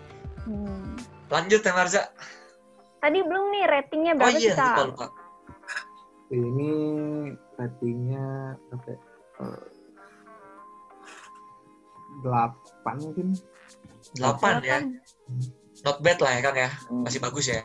Hmm. 0.47 0.95
Lanjut 1.27 1.59
ya 1.59 1.73
Marza. 1.75 2.03
Tadi 3.03 3.19
belum 3.19 3.45
nih 3.51 3.65
ratingnya 3.67 4.13
Oh 4.15 4.19
berapa 4.23 4.39
iya 4.39 4.55
sih 4.55 4.55
Kak? 4.55 4.71
lupa 4.71 4.85
lupa. 4.87 5.07
ini 6.31 6.71
ratingnya 7.59 8.27
apa 8.71 8.87
ya? 8.87 8.99
Eh, 9.43 9.65
delapan 12.23 12.95
mungkin 13.03 13.27
Delapan 14.15 14.63
ya. 14.63 14.79
Not 15.83 15.99
bad 16.03 16.19
lah 16.23 16.31
ya 16.39 16.41
Kang 16.45 16.57
ya. 16.57 16.71
Masih 17.03 17.19
bagus 17.19 17.51
ya. 17.51 17.63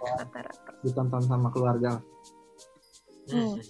ditonton 0.82 1.22
sama 1.22 1.54
keluarga 1.54 1.98
lah. 1.98 2.02
Hmm. 3.30 3.62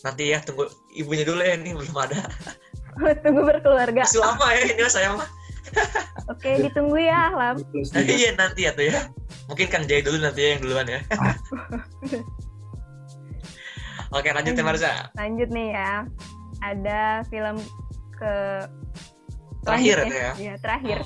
Nanti 0.00 0.32
ya 0.32 0.40
tunggu 0.40 0.64
ibunya 0.96 1.28
dulu 1.28 1.44
ya 1.44 1.60
ini 1.60 1.76
belum 1.76 1.92
ada. 1.92 2.24
Tunggu 3.24 3.44
berkeluarga. 3.44 4.08
Masih 4.08 4.24
lama 4.24 4.48
ya 4.56 4.60
ini 4.64 4.80
mas 4.80 4.96
saya 4.96 5.12
mah. 5.12 5.28
Oke, 6.32 6.64
ditunggu 6.64 6.96
ya, 6.96 7.28
Lam. 7.36 7.60
Iya 7.92 8.32
nanti 8.36 8.64
ya 8.64 8.72
tuh 8.72 8.88
ya. 8.88 9.12
Mungkin 9.52 9.68
kan 9.68 9.84
Jay 9.84 10.00
dulu 10.00 10.16
nanti 10.20 10.56
yang 10.56 10.60
duluan 10.64 10.88
ya. 10.88 11.00
Oke, 14.16 14.32
lanjut 14.32 14.56
ya 14.56 14.64
Marza. 14.64 15.12
Lanjut 15.20 15.52
nih 15.52 15.76
ya. 15.76 16.08
Ada 16.64 17.28
film 17.28 17.60
ke 18.16 18.64
Terakhir 19.68 19.96
ya. 20.08 20.32
Iya, 20.38 20.54
terakhir. 20.64 20.98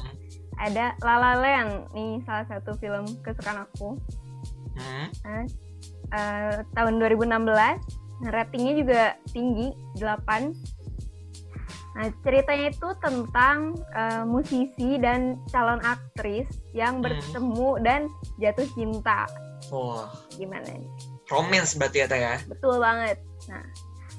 Ada 0.63 0.95
La 1.03 1.15
La 1.19 1.33
Land 1.35 1.91
nih 1.91 2.23
salah 2.23 2.47
satu 2.47 2.79
film 2.79 3.03
kesukaan 3.21 3.67
aku. 3.67 3.99
Hmm. 4.79 5.07
Nah, 5.27 5.43
eh, 6.13 6.57
tahun 6.71 7.03
2016. 7.03 7.83
Nah, 8.23 8.31
ratingnya 8.31 8.75
juga 8.79 9.03
tinggi, 9.29 9.75
8. 9.99 10.55
Nah, 11.93 12.09
ceritanya 12.23 12.71
itu 12.71 12.89
tentang 13.03 13.75
eh, 13.91 14.23
musisi 14.25 14.97
dan 14.97 15.43
calon 15.51 15.83
aktris 15.83 16.47
yang 16.73 17.03
Hmm. 17.03 17.05
bertemu 17.05 17.71
dan 17.83 18.01
jatuh 18.39 18.69
cinta. 18.73 19.27
Wah, 19.69 20.07
Gimana 20.33 20.67
nih? 20.69 20.89
romance 21.27 21.75
berarti 21.75 21.99
ya 21.99 22.07
Teh 22.07 22.21
ya. 22.21 22.37
Betul 22.45 22.77
banget. 22.77 23.17
Nah, 23.49 23.65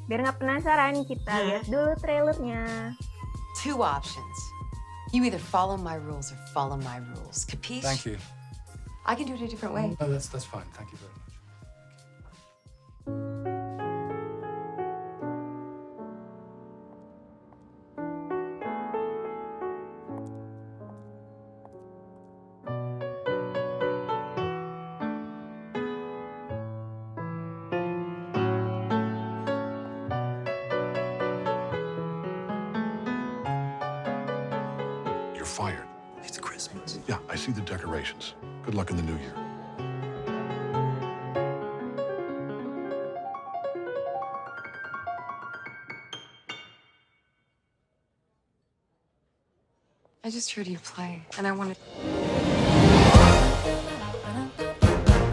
biar 0.06 0.20
nggak 0.22 0.40
penasaran, 0.40 1.06
kita 1.06 1.34
lihat 1.42 1.66
dulu 1.66 1.94
trailernya. 1.98 2.92
Two 3.56 3.80
options. 3.80 4.38
You 5.14 5.24
either 5.24 5.38
follow 5.38 5.78
my 5.78 5.94
rules 5.94 6.32
or 6.32 6.36
follow 6.54 6.76
my 6.76 6.98
rules. 6.98 7.46
Capiche? 7.46 7.84
Thank 7.84 8.06
you. 8.06 8.18
I 9.06 9.14
can 9.14 9.28
do 9.28 9.36
it 9.36 9.42
a 9.42 9.48
different 9.48 9.76
way. 9.76 9.96
No, 10.02 10.10
that's 10.10 10.28
that's 10.28 10.44
fine. 10.44 10.66
Thank 10.74 10.92
you 10.92 10.98
very 10.98 11.12
much. 11.14 11.20
Just 50.34 50.52
heard 50.52 50.66
you 50.66 50.80
play, 50.80 51.22
and 51.38 51.46
I 51.46 51.52
wanted. 51.52 51.78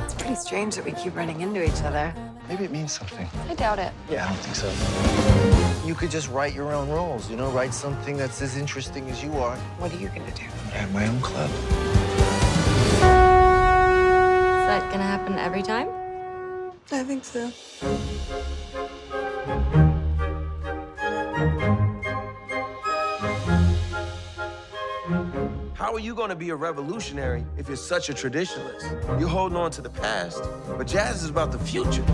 It's 0.04 0.12
pretty 0.12 0.34
strange 0.34 0.74
that 0.76 0.84
we 0.84 0.92
keep 0.92 1.16
running 1.16 1.40
into 1.40 1.64
each 1.64 1.82
other. 1.84 2.14
Maybe 2.50 2.64
it 2.64 2.70
means 2.70 2.92
something. 2.92 3.26
I 3.48 3.54
doubt 3.54 3.78
it. 3.78 3.94
Yeah, 4.10 4.26
I 4.26 4.28
don't 4.28 4.38
think 4.40 4.56
so. 4.56 5.86
You 5.86 5.94
could 5.94 6.10
just 6.10 6.28
write 6.28 6.54
your 6.54 6.74
own 6.74 6.90
rules, 6.90 7.30
you 7.30 7.36
know, 7.36 7.50
write 7.50 7.72
something 7.72 8.18
that's 8.18 8.42
as 8.42 8.58
interesting 8.58 9.08
as 9.08 9.24
you 9.24 9.32
are. 9.38 9.56
What 9.78 9.90
are 9.94 9.96
you 9.96 10.08
gonna 10.08 10.30
do? 10.32 10.44
I 10.66 10.76
have 10.76 10.92
my 10.92 11.06
own 11.06 11.20
club. 11.22 11.48
Is 11.48 13.00
that 14.68 14.90
gonna 14.92 15.02
happen 15.02 15.38
every 15.38 15.62
time? 15.62 15.88
I 16.92 17.02
think 17.04 17.24
so. 17.24 17.50
How 25.90 25.96
are 25.96 25.98
you 25.98 26.14
going 26.14 26.28
to 26.28 26.36
be 26.36 26.50
a 26.50 26.54
revolutionary 26.54 27.44
if 27.58 27.66
you're 27.66 27.76
such 27.76 28.10
a 28.10 28.12
traditionalist? 28.12 29.18
You're 29.18 29.28
holding 29.28 29.58
on 29.58 29.72
to 29.72 29.82
the 29.82 29.90
past, 29.90 30.40
but 30.78 30.86
jazz 30.86 31.24
is 31.24 31.30
about 31.30 31.50
the 31.50 31.58
future. 31.58 32.04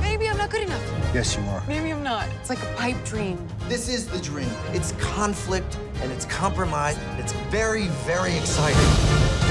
Maybe 0.00 0.26
I'm 0.26 0.38
not 0.38 0.48
good 0.48 0.62
enough. 0.62 0.82
Yes, 1.12 1.36
you 1.36 1.42
are. 1.50 1.62
Maybe 1.68 1.90
I'm 1.90 2.02
not. 2.02 2.26
It's 2.40 2.48
like 2.48 2.62
a 2.62 2.74
pipe 2.76 2.96
dream. 3.04 3.46
This 3.68 3.90
is 3.90 4.08
the 4.08 4.18
dream. 4.20 4.48
It's 4.72 4.92
conflict 4.92 5.78
and 6.00 6.10
it's 6.10 6.24
compromise. 6.24 6.96
It's 7.18 7.34
very, 7.50 7.88
very 8.06 8.34
exciting. 8.34 9.43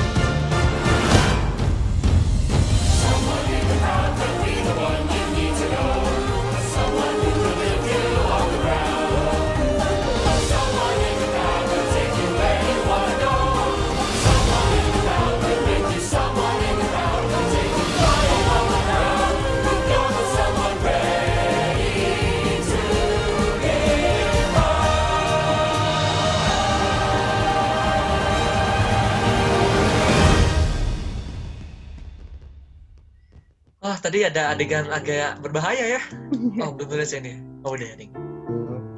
Tadi 34.03 34.19
ada 34.21 34.51
adegan 34.51 34.85
agak 34.89 35.39
berbahaya 35.39 35.97
ya. 35.97 36.01
Oh, 36.61 36.69
belum 36.69 36.87
tulis 36.91 37.09
ya 37.09 37.17
ini. 37.17 37.39
Oh, 37.63 37.73
udah 37.73 37.95
nih. 37.95 38.09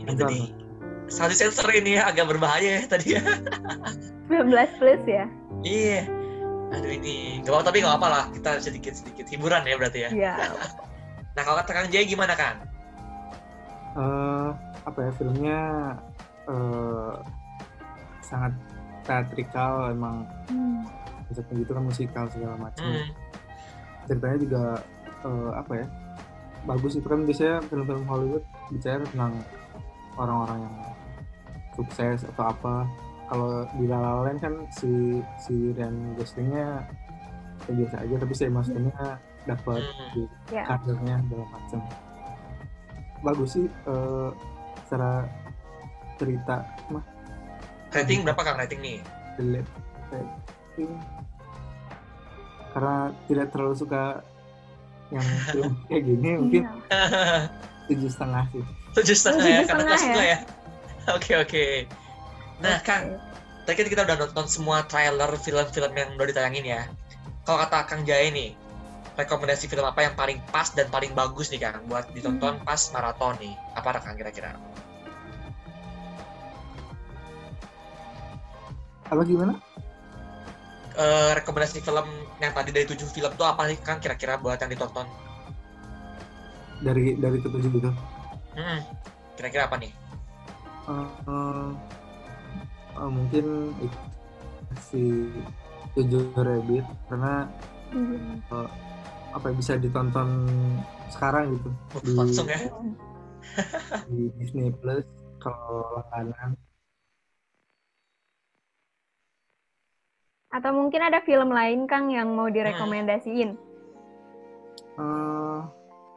Ini 0.01 0.12
tadi 0.12 0.39
salah 1.06 1.32
sensor 1.32 1.70
ini 1.70 1.95
ya 1.95 2.10
agak 2.10 2.26
berbahaya 2.28 2.82
ya 2.82 2.84
tadi 2.86 3.14
ya. 3.16 3.22
19 4.34 4.49
plus 4.82 5.03
ya? 5.06 5.26
Iya. 5.62 6.01
Aduh 6.74 6.91
ini, 6.91 7.39
gak 7.45 7.53
apa 7.53 7.64
tapi 7.64 7.80
gak 7.80 7.95
apa 7.95 8.08
lah. 8.10 8.24
Kita 8.34 8.58
sedikit-sedikit 8.60 9.30
hiburan 9.30 9.64
ya 9.64 9.78
berarti 9.78 9.99
ya. 10.01 10.10
Iya. 10.10 10.34
Nah 11.32 11.41
kalau 11.41 11.58
kata 11.60 11.72
Kang 11.72 11.89
Jaya 11.89 12.03
gimana 12.03 12.34
kan? 12.34 12.56
eh 13.95 14.49
apa 14.84 14.99
ya 14.99 15.12
filmnya 15.16 15.62
eh 16.45 17.14
sangat 18.20 18.51
teatrikal 19.01 19.88
emang 19.88 20.28
Hmm. 20.51 20.84
konsepnya 21.24 21.64
gitu 21.64 21.72
kan 21.72 21.84
musikal 21.86 22.26
segala 22.28 22.60
macam 22.60 22.84
Hmm. 22.84 23.08
ceritanya 24.03 24.38
juga 24.38 24.64
eh, 25.26 25.51
apa 25.51 25.73
ya 25.76 25.88
bagus 26.65 26.97
itu 26.97 27.05
kan 27.05 27.26
biasanya 27.26 27.61
film-film 27.65 28.05
Hollywood 28.05 28.45
bicara 28.69 29.05
tentang 29.05 29.38
orang-orang 30.17 30.65
yang 30.65 30.76
sukses 31.76 32.23
atau 32.26 32.49
apa. 32.49 32.76
Kalau 33.26 33.65
di 33.73 33.86
La 33.86 33.97
La 33.97 34.21
Land 34.21 34.38
kan 34.39 34.53
si 34.71 35.19
si 35.38 35.73
Ryan 35.73 36.13
Goslingnya 36.13 36.82
ya 37.65 37.73
biasa 37.73 37.95
aja 38.05 38.15
tapi 38.21 38.34
si 38.34 38.43
Emma 38.45 38.61
Stone-nya 38.61 39.17
dapat 39.45 39.82
di 40.13 40.21
Ya. 40.53 40.61
karirnya 40.65 41.21
segala 41.21 41.45
macam. 41.49 41.80
Bagus 43.21 43.49
sih 43.53 43.65
eh, 43.65 44.30
secara 44.86 45.26
cerita 46.17 46.65
mah. 46.89 47.05
Rating 47.93 48.21
berapa 48.26 48.41
Kang 48.41 48.57
rating 48.57 48.82
nih? 48.82 48.97
rating. 49.38 50.91
Karena 52.73 52.95
tidak 53.26 53.47
terlalu 53.49 53.76
suka 53.76 54.03
yang 55.14 55.26
film 55.51 55.72
kayak 55.89 56.03
gini 56.08 56.30
mungkin 56.41 56.64
tujuh 57.89 58.10
setengah 58.10 58.43
sih 58.49 58.64
Tujuh 58.95 59.12
setengah 59.12 59.43
ya, 59.43 59.62
karena 59.68 59.84
kelas 59.91 60.06
dua 60.08 60.24
ya? 60.24 60.24
ya. 60.24 60.39
Oke 61.20 61.38
oke. 61.38 61.66
Nah 62.64 62.82
Kang, 62.82 63.20
tadi 63.68 63.76
kan 63.78 63.88
kita 63.91 64.01
udah 64.10 64.18
nonton 64.26 64.47
semua 64.49 64.82
trailer 64.88 65.30
film-film 65.38 65.91
yang 65.93 66.16
udah 66.18 66.32
ditayangin 66.32 66.66
ya. 66.66 66.82
Kalau 67.45 67.62
kata 67.62 67.86
Kang 67.86 68.01
Jaya 68.08 68.34
nih, 68.34 68.58
rekomendasi 69.14 69.70
film 69.70 69.86
apa 69.86 70.01
yang 70.01 70.18
paling 70.18 70.41
pas 70.49 70.72
dan 70.74 70.89
paling 70.89 71.14
bagus 71.14 71.53
nih 71.53 71.62
Kang 71.62 71.84
buat 71.86 72.10
ditonton 72.16 72.58
pas 72.66 72.80
maraton 72.89 73.38
nih? 73.38 73.53
Apa 73.78 74.01
Kang 74.01 74.18
kira-kira? 74.18 74.58
apa 79.06 79.22
gimana 79.22 79.53
Eh, 80.95 81.31
rekomendasi 81.35 81.83
film 81.83 82.07
yang 82.39 82.55
tadi 82.55 82.71
dari 82.71 82.87
tujuh 82.87 83.11
film 83.11 83.27
tuh 83.35 83.43
apa 83.43 83.67
nih 83.67 83.75
Kang 83.83 83.99
kira-kira 83.99 84.39
buat 84.39 84.55
yang 84.55 84.71
ditonton? 84.71 85.03
dari 86.83 87.15
dari 87.19 87.39
ketujuh 87.39 87.71
gitu 87.71 87.89
Hmm, 88.55 88.79
kira-kira 89.35 89.67
apa 89.67 89.75
nih? 89.79 89.91
Eh, 90.87 91.07
eh, 91.27 91.69
eh, 92.95 93.09
mungkin 93.11 93.45
itu 93.83 93.99
si 94.79 95.03
Jojo 95.95 96.31
Rabbit 96.35 96.85
karena 97.11 97.43
eh, 97.91 98.67
apa 99.35 99.45
ya, 99.51 99.53
bisa 99.55 99.73
ditonton 99.75 100.47
sekarang 101.11 101.59
gitu 101.59 101.69
di, 101.99 102.15
Langsung 102.15 102.47
ya? 102.47 102.59
di 104.07 104.31
Disney 104.39 104.71
Plus 104.79 105.03
kalau 105.43 105.99
langganan 106.11 106.55
Atau 110.56 110.72
mungkin 110.72 111.03
ada 111.03 111.20
film 111.28 111.51
lain 111.51 111.84
Kang 111.84 112.08
yang 112.08 112.32
mau 112.32 112.47
direkomendasiin? 112.47 113.60
eh 114.95 115.60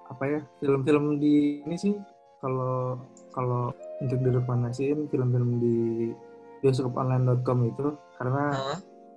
apa 0.06 0.24
ya 0.24 0.40
film-film 0.62 1.18
di 1.18 1.66
ini 1.66 1.74
sih 1.74 1.94
kalau 2.38 2.94
kalau 3.34 3.74
untuk 3.98 4.22
direkomendasiin 4.22 5.10
film-film 5.10 5.58
di 5.58 5.76
bioskoponline.com 6.62 7.58
itu 7.66 7.86
karena 8.14 8.54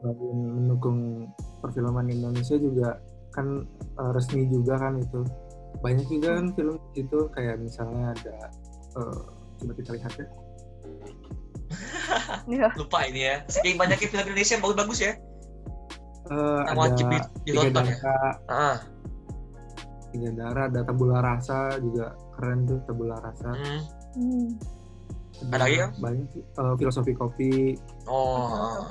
selain 0.02 0.38
mendukung 0.58 1.30
perfilman 1.62 2.10
Indonesia 2.10 2.58
juga 2.58 2.98
kan 3.38 3.62
eh, 4.02 4.12
resmi 4.18 4.50
juga 4.50 4.82
kan 4.82 4.98
itu. 4.98 5.22
Banyak 5.86 6.10
juga 6.10 6.42
kan 6.42 6.48
film 6.58 6.78
itu 6.98 7.30
kayak 7.38 7.62
misalnya 7.62 8.18
ada 8.18 8.38
eh, 8.98 9.22
coba 9.62 9.74
kita 9.78 9.90
lihat 9.94 10.14
ya 10.18 10.28
Lupa 12.76 13.00
ini 13.06 13.22
ya. 13.24 13.36
Saking 13.46 13.76
banyaknya 13.76 14.08
film 14.08 14.24
Indonesia 14.26 14.54
yang 14.54 14.64
bagus-bagus 14.64 15.00
ya. 15.00 15.14
Eh, 16.24 16.62
Yang 16.64 16.78
wajib 16.78 17.06
ada 17.06 17.12
di- 17.12 17.30
tiga 17.44 17.60
ditonton 17.62 17.86
ya. 17.86 17.98
Ah. 18.48 18.78
tiga 20.12 20.30
darah 20.34 20.66
ada 20.68 20.82
tabula 20.82 21.18
rasa 21.20 21.58
juga 21.78 22.12
keren 22.34 22.64
tuh 22.64 22.84
tabula 22.84 23.16
rasa 23.18 23.56
Hmm. 24.12 24.60
Ada 25.42 25.58
lagi 25.58 25.76
kan? 25.78 25.90
banyak 25.98 26.28
sih 26.30 26.44
Eh, 26.44 26.74
filosofi 26.76 27.14
kopi 27.14 27.52
Oh. 28.06 28.84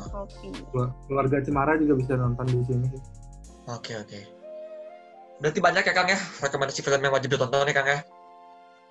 Kelu- 0.73 0.93
keluarga 1.05 1.39
cemara 1.39 1.77
juga 1.77 1.95
bisa 1.95 2.13
nonton 2.15 2.47
di 2.47 2.59
sini 2.65 2.87
sih. 2.89 3.03
Oke 3.69 3.93
oke. 3.95 4.21
Berarti 5.39 5.59
banyak 5.59 5.83
ya 5.83 5.93
Kang 5.93 6.09
ya 6.09 6.19
rekomendasi 6.41 6.81
film 6.81 7.01
yang 7.01 7.13
wajib 7.13 7.31
ditonton 7.31 7.65
ya 7.65 7.75
Kang 7.75 7.87
ya. 7.87 7.99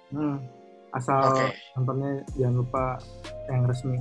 Hmm. 0.09 0.37
Asal 0.93 1.21
Oke. 1.31 1.53
nontonnya 1.77 2.23
jangan 2.35 2.55
lupa 2.65 2.83
yang 3.47 3.61
resmi 3.65 3.97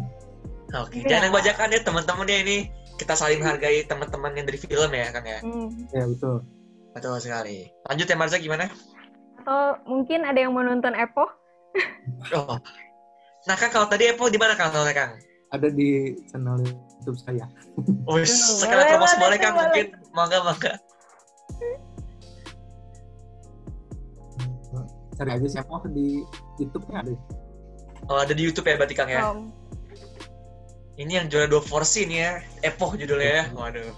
Oke. 0.76 1.00
Iya. 1.00 1.16
Jangan 1.16 1.32
bajakan 1.32 1.68
ya 1.72 1.80
teman-teman 1.80 2.28
ya 2.28 2.38
ini. 2.44 2.58
Kita 3.00 3.16
saling 3.16 3.40
menghargai 3.40 3.88
teman-teman 3.88 4.36
yang 4.36 4.44
dari 4.44 4.60
film 4.60 4.90
ya 4.92 5.08
Kang 5.08 5.24
ya. 5.24 5.40
Hmm. 5.40 5.72
ya 5.96 6.04
betul 6.04 6.44
Betul 6.92 7.16
sekali. 7.24 7.72
Lanjut 7.88 8.04
ya 8.04 8.16
Marza 8.20 8.36
gimana? 8.36 8.68
Atau 9.40 9.80
mungkin 9.88 10.28
ada 10.28 10.36
yang 10.36 10.52
mau 10.52 10.60
nonton 10.60 10.92
Epo? 10.92 11.24
Oh. 12.36 12.60
Nah 13.48 13.56
Kang 13.56 13.72
kalau 13.72 13.88
tadi 13.88 14.12
Epo 14.12 14.28
di 14.28 14.36
mana 14.36 14.52
Kang 14.60 14.68
nontonnya 14.68 14.92
Kang? 14.92 15.12
ada 15.48 15.68
di 15.72 16.12
channel 16.28 16.60
YouTube 16.60 17.16
saya 17.16 17.48
Wih, 17.80 17.96
Boleh 18.04 18.28
sekalian 18.28 18.86
promosi 18.92 19.16
boleh 19.16 19.38
Kang 19.40 19.54
boleh. 19.56 19.64
mungkin 19.64 19.86
mangga 20.12 20.38
mangga. 20.44 20.72
Cari 25.18 25.30
aja 25.34 25.46
siapa 25.58 25.82
di 25.90 26.22
YouTube-nya 26.62 27.02
ada 27.02 27.12
Oh 28.06 28.16
ada 28.22 28.30
di 28.30 28.46
YouTube 28.46 28.70
ya 28.70 28.78
berarti 28.78 28.94
Kang 28.94 29.10
ya. 29.10 29.34
Om. 29.34 29.50
Ini 30.98 31.12
yang 31.18 31.26
juara 31.26 31.50
dua 31.50 31.62
porsi 31.66 32.06
nih 32.06 32.18
ya. 32.22 32.32
Epoh 32.62 32.94
judulnya 32.94 33.30
ya. 33.42 33.44
Waduh. 33.58 33.90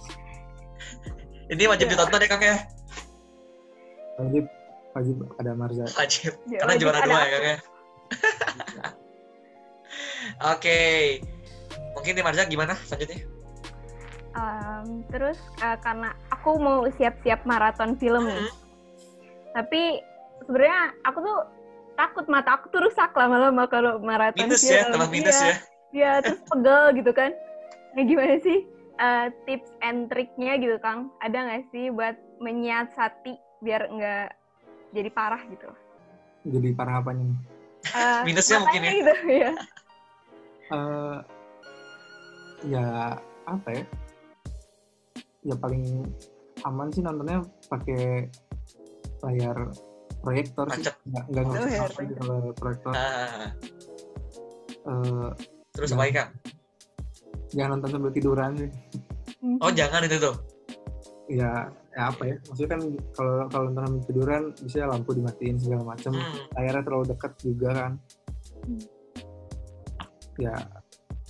Ini 1.52 1.68
wajib 1.68 1.92
ditonton 1.92 2.24
ya 2.24 2.28
Kang 2.30 2.42
ya. 2.42 2.56
wajib 4.20 4.44
wajib 4.92 5.16
ada 5.40 5.52
Marza 5.56 5.84
Wajib. 5.96 6.32
Ya, 6.48 6.64
Karena 6.64 6.72
wajib 6.74 6.84
juara 6.88 6.98
dua 7.04 7.20
ya. 7.20 7.28
Kang 7.28 7.44
ya. 7.44 7.56
Oke. 10.56 10.78
Mungkin 11.94 12.12
nih 12.16 12.24
Marza 12.24 12.48
gimana 12.48 12.74
selanjutnya? 12.88 13.28
Um, 14.30 15.02
terus 15.10 15.38
uh, 15.58 15.74
karena 15.82 16.14
aku 16.30 16.54
mau 16.58 16.86
siap-siap 16.98 17.44
maraton 17.44 17.98
film 17.98 18.26
nih. 18.30 18.50
Tapi 19.50 20.09
sebenarnya 20.46 20.80
aku 21.04 21.18
tuh 21.20 21.38
takut 21.94 22.26
mata 22.32 22.56
aku 22.56 22.72
tuh 22.72 22.80
rusak 22.88 23.12
lama-lama 23.12 23.68
kalau 23.68 24.00
maraton 24.00 24.48
Minus 24.48 24.64
ya, 24.64 24.88
minus 25.10 25.36
Iya. 25.36 25.48
ya. 25.48 25.56
Iya, 25.90 26.12
terus 26.22 26.40
pegel 26.50 26.84
gitu 26.96 27.12
kan. 27.12 27.30
Nah, 27.98 28.02
gimana 28.06 28.36
sih 28.40 28.58
uh, 29.02 29.26
tips 29.44 29.70
and 29.82 30.06
triknya 30.08 30.56
gitu, 30.62 30.78
Kang? 30.78 31.10
Ada 31.20 31.38
nggak 31.44 31.64
sih 31.74 31.90
buat 31.90 32.14
menyiasati 32.40 33.34
biar 33.60 33.90
nggak 33.90 34.28
jadi 34.96 35.10
parah 35.12 35.42
gitu? 35.50 35.68
jadi 36.40 36.72
parah 36.72 37.04
apanya 37.04 37.28
nih 37.28 37.40
Uh, 37.96 38.20
Minusnya 38.28 38.60
mungkin 38.60 38.80
ya. 38.84 38.90
Gitu, 38.92 39.14
ya. 39.44 39.52
Eh, 40.70 41.16
ya 42.68 42.86
apa 43.48 43.68
ya 43.72 43.84
ya 45.42 45.54
paling 45.56 46.04
aman 46.68 46.92
sih 46.92 47.00
nontonnya 47.00 47.40
pakai 47.72 48.28
layar 49.24 49.72
proyektor 50.20 50.66
sih. 50.68 50.82
Tancap. 50.82 50.94
nggak 51.02 51.24
nggak 51.26 51.42
Oh, 51.42 51.50
ngerti 51.50 51.76
apa 51.76 52.00
di 52.00 52.14
layar 52.18 52.54
proyektor. 52.54 52.92
Ah, 52.92 53.48
Eh, 54.80 55.28
terus 55.70 55.90
apa 55.90 56.02
lagi 56.02 56.14
Kang? 56.14 56.30
jangan 57.50 57.70
nonton 57.74 57.90
sambil 57.90 58.10
tiduran 58.10 58.50
sih. 58.56 58.70
Oh 59.58 59.70
jangan 59.70 60.00
itu 60.02 60.16
tuh. 60.16 60.36
ya 61.28 61.50
ya 61.90 62.02
apa 62.06 62.22
ya? 62.24 62.34
Maksudnya 62.42 62.70
kan 62.70 62.80
kalau 63.12 63.32
kalau 63.46 63.64
nonton 63.68 63.82
sambil 63.84 64.02
tiduran 64.04 64.42
bisa 64.56 64.82
lampu 64.84 65.10
dimatiin 65.12 65.56
segala 65.56 65.82
macam 65.86 66.12
Hmm. 66.12 66.42
layarnya 66.54 66.82
terlalu 66.82 67.04
dekat 67.08 67.32
juga 67.40 67.68
kan. 67.72 67.92
Hmm. 68.60 68.80
ya 70.38 70.54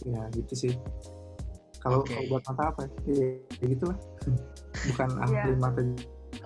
ya 0.02 0.20
gitu 0.30 0.54
sih. 0.56 0.72
Kalau 1.78 2.00
kalau 2.02 2.22
buat 2.28 2.42
mata 2.46 2.62
apa 2.68 2.80
ya, 3.04 3.34
ya 3.58 3.66
gitulah. 3.66 3.98
Bukan 4.88 5.08
ahli 5.18 5.34
Iya. 5.34 5.56
mata 5.56 5.80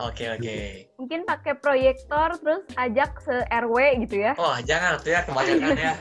Oke 0.00 0.24
oke. 0.26 0.56
Mungkin 0.98 1.22
pakai 1.22 1.54
proyektor 1.54 2.34
terus 2.38 2.62
ajak 2.74 3.22
se 3.22 3.46
RW 3.46 3.76
gitu 4.02 4.26
ya. 4.26 4.32
Oh 4.34 4.58
jangan 4.60 4.98
tuh 4.98 5.14
ya 5.14 5.20
kebanyakan 5.22 5.78
ya. 5.90 5.94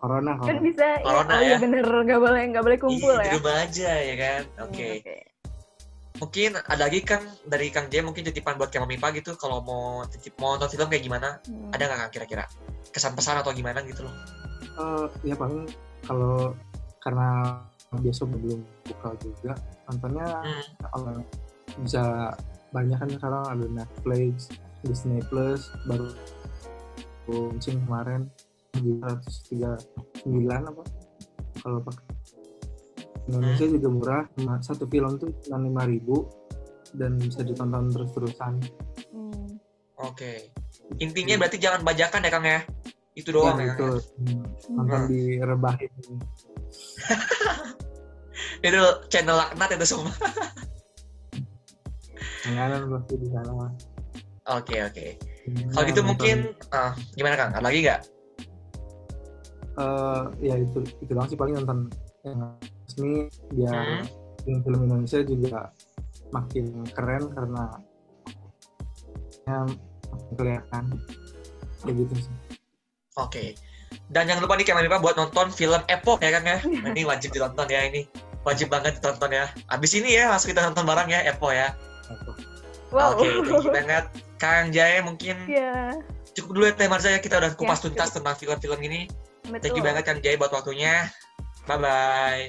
corona 0.00 0.36
Kan 0.36 0.40
corona 0.44 0.60
bisa 0.60 0.86
Corona 1.00 1.32
ya, 1.32 1.36
oh 1.36 1.40
iya 1.40 1.52
ya. 1.52 1.58
bener 1.60 1.84
nggak 1.88 2.20
boleh 2.20 2.42
nggak 2.52 2.64
boleh 2.64 2.78
kumpul 2.78 3.12
Ih, 3.16 3.20
di 3.20 3.28
ya. 3.28 3.32
rumah 3.36 3.56
aja 3.60 3.90
ya 4.00 4.14
kan. 4.16 4.42
Oke. 4.64 4.88
Mungkin 6.14 6.50
ada 6.54 6.82
lagi 6.86 7.00
Kang 7.02 7.24
dari 7.44 7.68
Kang 7.68 7.88
J 7.88 8.00
mungkin 8.00 8.22
titipan 8.22 8.54
buat 8.54 8.70
Kang 8.70 8.86
Mipa 8.86 9.10
gitu 9.10 9.34
kalau 9.34 9.58
mau 9.60 10.04
titip 10.06 10.36
mau 10.38 10.54
nonton 10.54 10.70
film 10.70 10.86
kayak 10.86 11.02
gimana? 11.02 11.40
Hmm. 11.44 11.72
Ada 11.72 11.82
nggak 11.84 11.98
Kang 12.00 12.12
kira-kira? 12.12 12.44
Kesan 12.92 13.12
pesan 13.12 13.40
atau 13.40 13.50
gimana 13.50 13.82
gitu 13.82 14.06
loh? 14.06 14.14
Eh, 14.74 15.06
ya 15.26 15.34
paling 15.34 15.66
kalau 16.04 16.52
karena 17.00 17.60
biasa 17.94 18.24
belum 18.26 18.60
buka 18.84 19.08
juga 19.20 19.52
nontonnya 19.86 20.26
Hmm. 20.94 21.22
bisa 21.80 22.30
banyak 22.74 22.98
kan 22.98 23.06
sekarang 23.06 23.46
ada 23.46 23.66
Netflix 23.70 24.50
Disney 24.82 25.22
Plus 25.30 25.70
baru 25.86 26.10
launching 27.30 27.78
kemarin 27.86 28.26
139 28.74 29.78
apa 30.50 30.82
kalau 31.62 31.78
pakai 31.86 32.06
Indonesia 33.30 33.66
juga 33.70 33.88
murah 33.88 34.22
cuma 34.36 34.58
satu 34.60 34.84
film 34.90 35.16
tuh 35.16 35.30
cuma 35.46 35.62
lima 35.62 35.86
ribu 35.86 36.26
dan 36.98 37.14
bisa 37.16 37.46
ditonton 37.46 37.94
terus-terusan 37.94 38.58
Hmm. 39.14 39.46
Oke. 40.02 40.50
Intinya 40.98 41.38
berarti 41.38 41.62
jangan 41.62 41.86
bajakan 41.86 42.26
ya 42.26 42.30
Kang 42.34 42.46
ya. 42.46 42.60
Itu 43.14 43.30
doang 43.30 43.62
ya, 43.62 43.70
ya, 43.70 43.74
itu 43.78 43.86
ya? 43.86 43.94
nonton 44.74 45.00
Hmm. 45.06 45.06
direbahin 45.06 45.90
Itu 48.66 48.82
channel 49.06 49.38
laknat 49.38 49.78
itu 49.78 49.86
semua. 49.86 50.10
Jangan 52.44 52.80
pasti 52.90 53.14
di 53.16 53.28
sana. 53.28 53.66
Oke 54.46 54.76
oke. 54.78 55.06
Kalau 55.70 55.84
gitu 55.84 56.00
nonton- 56.00 56.06
mungkin 56.06 56.36
ah, 56.70 56.92
gimana 57.12 57.34
Kang? 57.34 57.50
Ada 57.52 57.64
lagi 57.64 57.80
nggak? 57.82 58.02
eh 59.74 60.22
ya 60.40 60.54
itu 60.54 60.78
itu 61.02 61.10
doang 61.10 61.26
sih 61.26 61.34
paling 61.34 61.54
nonton 61.56 61.90
yang 62.22 62.38
resmi 62.86 63.26
biar 63.50 63.74
Hmm. 63.74 64.06
film-film 64.40 64.80
Indonesia 64.86 65.18
juga 65.20 65.66
makin 66.30 66.64
keren 66.94 67.26
karena 67.28 67.64
ya, 69.42 69.66
makin 69.66 70.32
kelihatan 70.32 70.84
kayak 71.80 71.94
gitu 71.96 72.14
sih 72.20 72.34
Oke. 73.14 73.58
Dan 74.06 74.26
jangan 74.26 74.42
lupa 74.42 74.54
nih 74.54 74.62
Kang 74.64 74.78
Mipa 74.78 74.98
buat 74.98 75.14
nonton 75.14 75.50
film 75.50 75.82
Epoch 75.86 76.18
ya 76.18 76.30
Kang 76.30 76.42
ya. 76.44 76.58
Ini 76.62 77.02
wajib 77.04 77.30
ditonton 77.30 77.66
ya 77.66 77.82
ini. 77.84 78.06
Wajib 78.42 78.66
banget 78.66 78.98
ditonton 78.98 79.30
ya. 79.30 79.46
Abis 79.66 79.94
ini 79.94 80.14
ya 80.14 80.30
langsung 80.30 80.50
kita 80.50 80.62
nonton 80.64 80.82
bareng 80.82 81.06
ya 81.08 81.22
Epoch 81.24 81.50
ya. 81.50 81.74
Wow. 82.94 83.18
Oke, 83.18 83.26
thank 83.42 83.64
you 83.66 83.72
banget. 83.74 84.04
Kang 84.38 84.70
Jaya 84.70 85.02
mungkin 85.02 85.34
Iya. 85.44 85.98
cukup 86.30 86.50
dulu 86.52 86.64
ya 86.64 86.74
tema 86.74 86.96
saya 86.96 87.18
kita 87.18 87.42
udah 87.42 87.50
kupas 87.52 87.82
Ya, 87.82 87.90
tuntas 87.90 88.14
tentang 88.14 88.38
film-film 88.38 88.78
ini. 88.80 89.10
Thank 89.42 89.66
Betul. 89.66 89.76
you 89.76 89.82
banget 89.82 90.02
Kang 90.06 90.22
Jaya 90.22 90.38
buat 90.38 90.54
waktunya. 90.54 91.10
Bye 91.64 91.76
bye. 91.76 92.44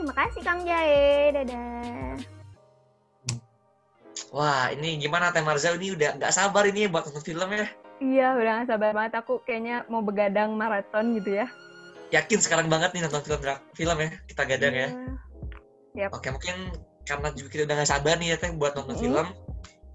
Terima 0.00 0.14
kasih 0.16 0.40
Kang 0.40 0.60
Jae. 0.64 1.04
Dadah. 1.30 2.16
Wah, 4.28 4.68
ini 4.70 4.96
gimana 4.98 5.32
Teh 5.32 5.40
Marza 5.40 5.72
ini 5.72 5.92
udah 5.92 6.16
nggak 6.16 6.32
sabar 6.32 6.64
ini 6.64 6.84
buat 6.84 7.04
nonton 7.04 7.20
film 7.22 7.48
ya. 7.48 7.66
Iya, 7.98 8.26
udah 8.36 8.52
gak 8.62 8.68
sabar 8.70 8.90
banget. 8.94 9.12
Aku 9.18 9.42
kayaknya 9.42 9.82
mau 9.88 10.00
begadang 10.00 10.54
maraton 10.54 11.18
gitu 11.18 11.42
ya. 11.42 11.46
Yakin 12.08 12.38
sekarang 12.38 12.68
banget 12.68 12.94
nih 12.94 13.02
nonton 13.04 13.20
film 13.20 13.40
film 13.74 13.96
ya. 13.98 14.08
Kita 14.24 14.42
gadang 14.44 14.74
ya. 14.74 14.88
Yap. 15.96 16.14
Oke, 16.14 16.30
mungkin 16.30 16.56
karena 17.02 17.32
juga 17.32 17.48
kita 17.50 17.62
udah 17.66 17.74
nggak 17.74 17.90
sabar 17.90 18.14
nih 18.16 18.28
ya 18.32 18.36
Teh 18.36 18.52
buat 18.52 18.76
nonton 18.76 18.94
Mm. 18.94 19.02
film. 19.02 19.26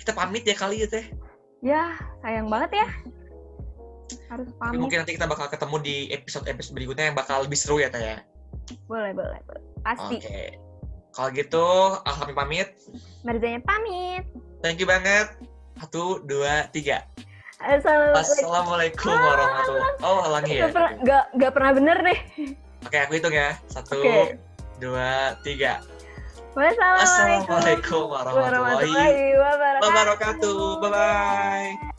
Kita 0.03 0.11
pamit 0.11 0.43
ya 0.43 0.51
kali 0.51 0.83
ya 0.83 0.87
Teh. 0.91 1.07
Ya, 1.63 1.95
sayang 2.19 2.51
banget 2.51 2.83
ya. 2.83 2.87
Harus 4.27 4.51
Tapi 4.51 4.59
pamit. 4.59 4.79
mungkin 4.83 4.97
nanti 4.99 5.15
kita 5.15 5.31
bakal 5.31 5.47
ketemu 5.47 5.79
di 5.79 5.95
episode-episode 6.11 6.75
berikutnya 6.75 7.07
yang 7.07 7.15
bakal 7.15 7.39
lebih 7.47 7.55
seru 7.55 7.79
ya 7.79 7.87
Teh 7.87 8.03
ya. 8.03 8.17
Boleh, 8.91 9.15
boleh, 9.15 9.39
boleh. 9.47 9.63
Pasti. 9.79 10.19
Oke. 10.19 10.59
Kalau 11.15 11.29
gitu, 11.31 11.65
Alhamdulillah 12.03 12.43
pamit. 12.43 12.69
Marzanya 13.23 13.63
pamit. 13.63 14.27
Thank 14.59 14.83
you 14.83 14.87
banget. 14.91 15.39
Satu, 15.79 16.19
dua, 16.27 16.67
tiga. 16.75 17.07
Assalamualaikum. 17.63 18.19
Assalamualaikum 18.43 19.15
warahmatullahi 19.15 19.95
Oh, 20.03 20.19
halangi 20.19 20.53
ya. 20.59 20.67
Gak 20.67 20.73
pernah, 20.75 20.91
gak, 21.07 21.23
gak 21.39 21.51
pernah 21.55 21.71
bener 21.71 21.97
deh. 22.03 22.19
Oke, 22.83 22.97
aku 22.99 23.11
hitung 23.15 23.31
ya. 23.31 23.55
Satu, 23.71 24.03
Oke. 24.03 24.35
dua, 24.83 25.39
tiga. 25.47 25.79
Wassalamualaikum 26.53 27.01
Assalamualaikum 27.01 28.03
warahmatullahi 28.13 29.33
wabarakatuh. 29.81 30.57
Bye 30.77 30.89
bye. 30.93 31.92